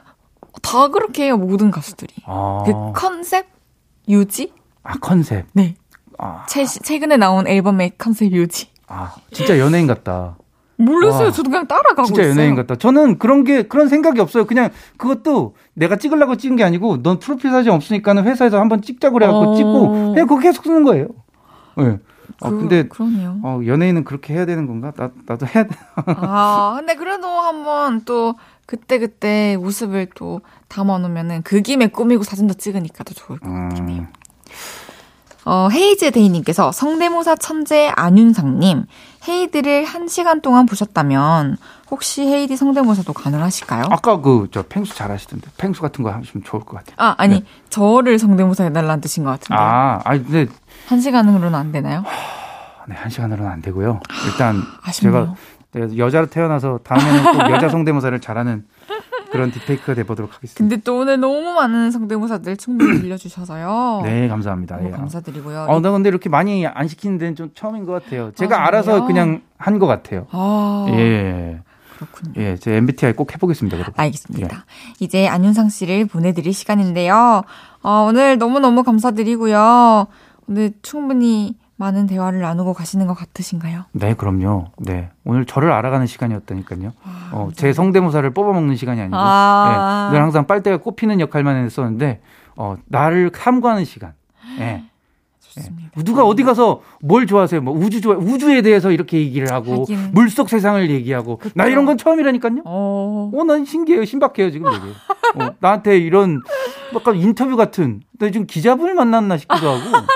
[0.63, 2.15] 다 그렇게 해요 모든 가수들이.
[2.27, 3.47] 아, 그 컨셉
[4.09, 4.53] 유지?
[4.83, 5.47] 아 컨셉.
[5.53, 5.75] 네.
[6.19, 8.69] 아, 최, 최근에 나온 앨범의 컨셉 유지.
[8.87, 10.37] 아 진짜 연예인 같다.
[10.77, 11.27] 모르겠어요.
[11.27, 11.33] 와.
[11.33, 12.33] 저도 그냥 따라가고 진짜 있어요.
[12.33, 12.77] 연예인 같다.
[12.77, 14.47] 저는 그런 게 그런 생각이 없어요.
[14.47, 19.53] 그냥 그것도 내가 찍으려고 찍은 게 아니고 넌 프로필 사진 없으니까는 회사에서 한번 찍자고 그래갖고
[19.53, 19.57] 어.
[19.57, 21.09] 찍고 그냥 그거 계속 쓰는 거예요.
[21.81, 21.99] 예.
[22.43, 23.39] 아 그, 근데 그러네요.
[23.43, 24.93] 어, 연예인은 그렇게 해야 되는 건가?
[24.97, 25.77] 나 나도 해야 돼.
[26.07, 28.35] 아, 근데 그래도 한번 또
[28.75, 34.03] 그때그때 모습을 또 담아놓으면은 그 김에 꾸미고 사진도 찍으니까 더 좋을 것 같긴 해요.
[34.03, 34.07] 음,
[35.45, 38.85] 어, 헤이즈 데이님께서 성대모사 천재 안윤상님,
[39.29, 41.57] 헤이드를 한 시간 동안 보셨다면,
[41.91, 43.87] 혹시 헤이디 성대모사도 가능하실까요?
[43.91, 46.95] 아까 그 저 펭수 잘 하시던데 펭수 같은 거 하시면 좋을 것 같아요.
[46.99, 47.47] 아, 아니, 네.
[47.71, 49.61] 저를 성대모사 해달라는 뜻인 것 같은데.
[49.61, 50.47] 아, 아니 근데
[50.87, 52.05] 한 시간으로는 안 되나요?
[52.87, 54.01] 네, 한 시간으로는 안 되고요.
[54.27, 55.13] 일단 아쉽네요.
[55.13, 55.35] 제가 네,
[55.75, 58.65] 여자로 태어나서 다음에는 꼭 여자 성대모사를 잘하는
[59.31, 60.59] 그런 딥페이크가 돼보도록 하겠습니다.
[60.59, 64.01] 근데 또 오늘 너무 많은 성대모사들 충분히 들려주셔서요.
[64.05, 64.77] 네, 감사합니다.
[64.77, 64.91] 너무 예.
[64.91, 65.67] 감사드리고요.
[65.69, 68.33] 어, 나 근데 이렇게 많이 안 시키는 데는 좀 처음인 것 같아요.
[68.35, 68.67] 제가 정말요?
[68.67, 70.27] 알아서 그냥 한 것 같아요.
[70.33, 71.61] 아, 예.
[71.97, 72.33] 그렇군요.
[72.39, 73.95] 예, 제 MBTI 꼭 해보겠습니다, 여러분.
[73.97, 74.65] 알겠습니다.
[75.01, 77.43] 이제 안윤상 씨를 보내드릴 시간인데요.
[77.83, 80.07] 어, 오늘 너무너무 감사드리고요.
[80.49, 83.87] 오늘 충분히 많은 대화를 나누고 가시는 것 같으신가요?
[83.93, 84.67] 네, 그럼요.
[84.77, 85.09] 네.
[85.25, 86.93] 오늘 저를 알아가는 시간이었다니까요.
[87.03, 90.09] 아, 어, 제 성대모사를 뽑아먹는 시간이 아니고, 아.
[90.11, 92.21] 예, 늘 항상 빨대가 꼽히는 역할만 했었는데,
[92.55, 94.13] 어, 나를 탐구하는 시간.
[95.61, 95.63] 예.
[95.63, 96.03] 좋습니다.
[96.05, 97.61] 누가 어디 가서 뭘 좋아하세요?
[97.61, 100.11] 뭐 우주 좋아 우주에 대해서 이렇게 얘기를 하고 하긴.
[100.13, 102.63] 물속 세상을 얘기하고 나 이런 건 처음이라니까요.
[102.65, 104.05] 어, 어, 난 신기해요.
[104.05, 105.45] 신박해요, 지금 되게.
[105.45, 106.41] 어, 나한테 이런,
[106.95, 110.07] 약간 인터뷰 같은, 나 지금 기자분을 만났나 싶기도 하고.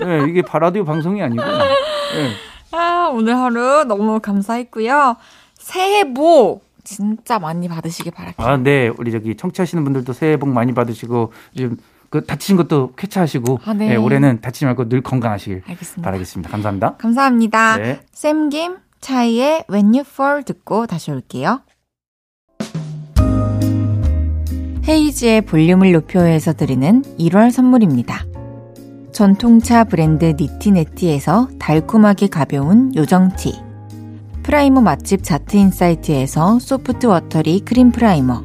[0.08, 1.42] 예, 이게 바라디오 방송이 아니고.
[1.42, 2.76] 예.
[2.76, 5.16] 아, 오늘 하루 너무 감사했고요.
[5.54, 8.46] 새해 복 진짜 많이 받으시길 바랄게요.
[8.46, 8.90] 아, 네.
[8.98, 11.76] 우리 저기 청취하시는 분들도 새해 복 많이 받으시고, 좀,
[12.10, 13.90] 그 다치신 것도 쾌차하시고, 아, 네.
[13.90, 16.02] 예, 올해는 다치지 말고 늘 건강하시길 알겠습니다.
[16.02, 16.50] 바라겠습니다.
[16.50, 16.96] 감사합니다.
[16.96, 17.76] 감사합니다.
[17.78, 18.00] 네.
[18.12, 21.60] 샘김 차이의 When You Fall 듣고 다시 올게요.
[24.86, 28.26] 헤이지의 볼륨을 높여서 드리는 1월 선물입니다.
[29.12, 33.54] 전통차 브랜드 니티네티에서 달콤하게 가벼운 요정티
[34.42, 38.44] 프라이머 맛집 자트인사이트에서 소프트 워터리 크림 프라이머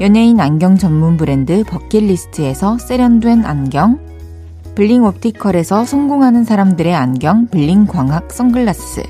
[0.00, 3.98] 연예인 안경 전문 브랜드 버킷리스트에서 세련된 안경
[4.74, 9.02] 블링 옵티컬에서 성공하는 사람들의 안경 블링 광학 선글라스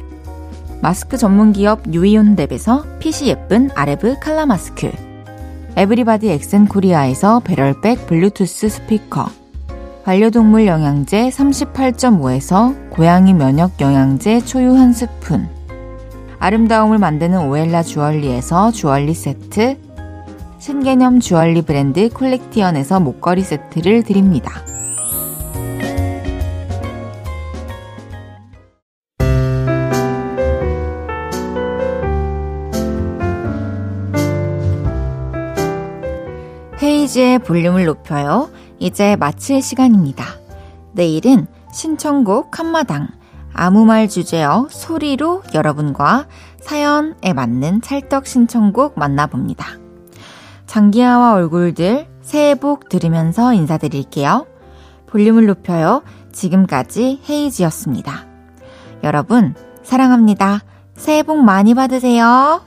[0.83, 4.91] 마스크 전문 기업 유이온랩에서 핏이 예쁜 아레브 칼라 마스크
[5.77, 9.29] 에브리바디 엑센 코리아에서 배럴백 블루투스 스피커
[10.03, 15.49] 반려동물 영양제 38.5에서 고양이 면역 영양제 초유 한 스푼
[16.41, 19.90] 아름다움을 만드는 오엘라 주얼리에서 주얼리 세트
[20.61, 24.63] 신개념 주얼리 브랜드 콜렉티언에서 목걸이 세트를 드립니다.
[36.83, 38.51] 헤이지의 볼륨을 높여요.
[38.79, 40.27] 이제 마칠 시간입니다.
[40.93, 43.09] 내일은 신청곡 한마당,
[43.55, 46.27] 아무 말 주제어 소리로 여러분과
[46.61, 49.80] 사연에 맞는 찰떡 신청곡 만나봅니다.
[50.71, 54.47] 장기하와 얼굴들 새해 복 들으면서 인사드릴게요.
[55.09, 56.05] 볼륨을 높여요.
[56.31, 58.25] 지금까지 헤이지였습니다.
[59.03, 60.61] 여러분, 사랑합니다.
[60.95, 62.61] 새해 복 많이 받으세요.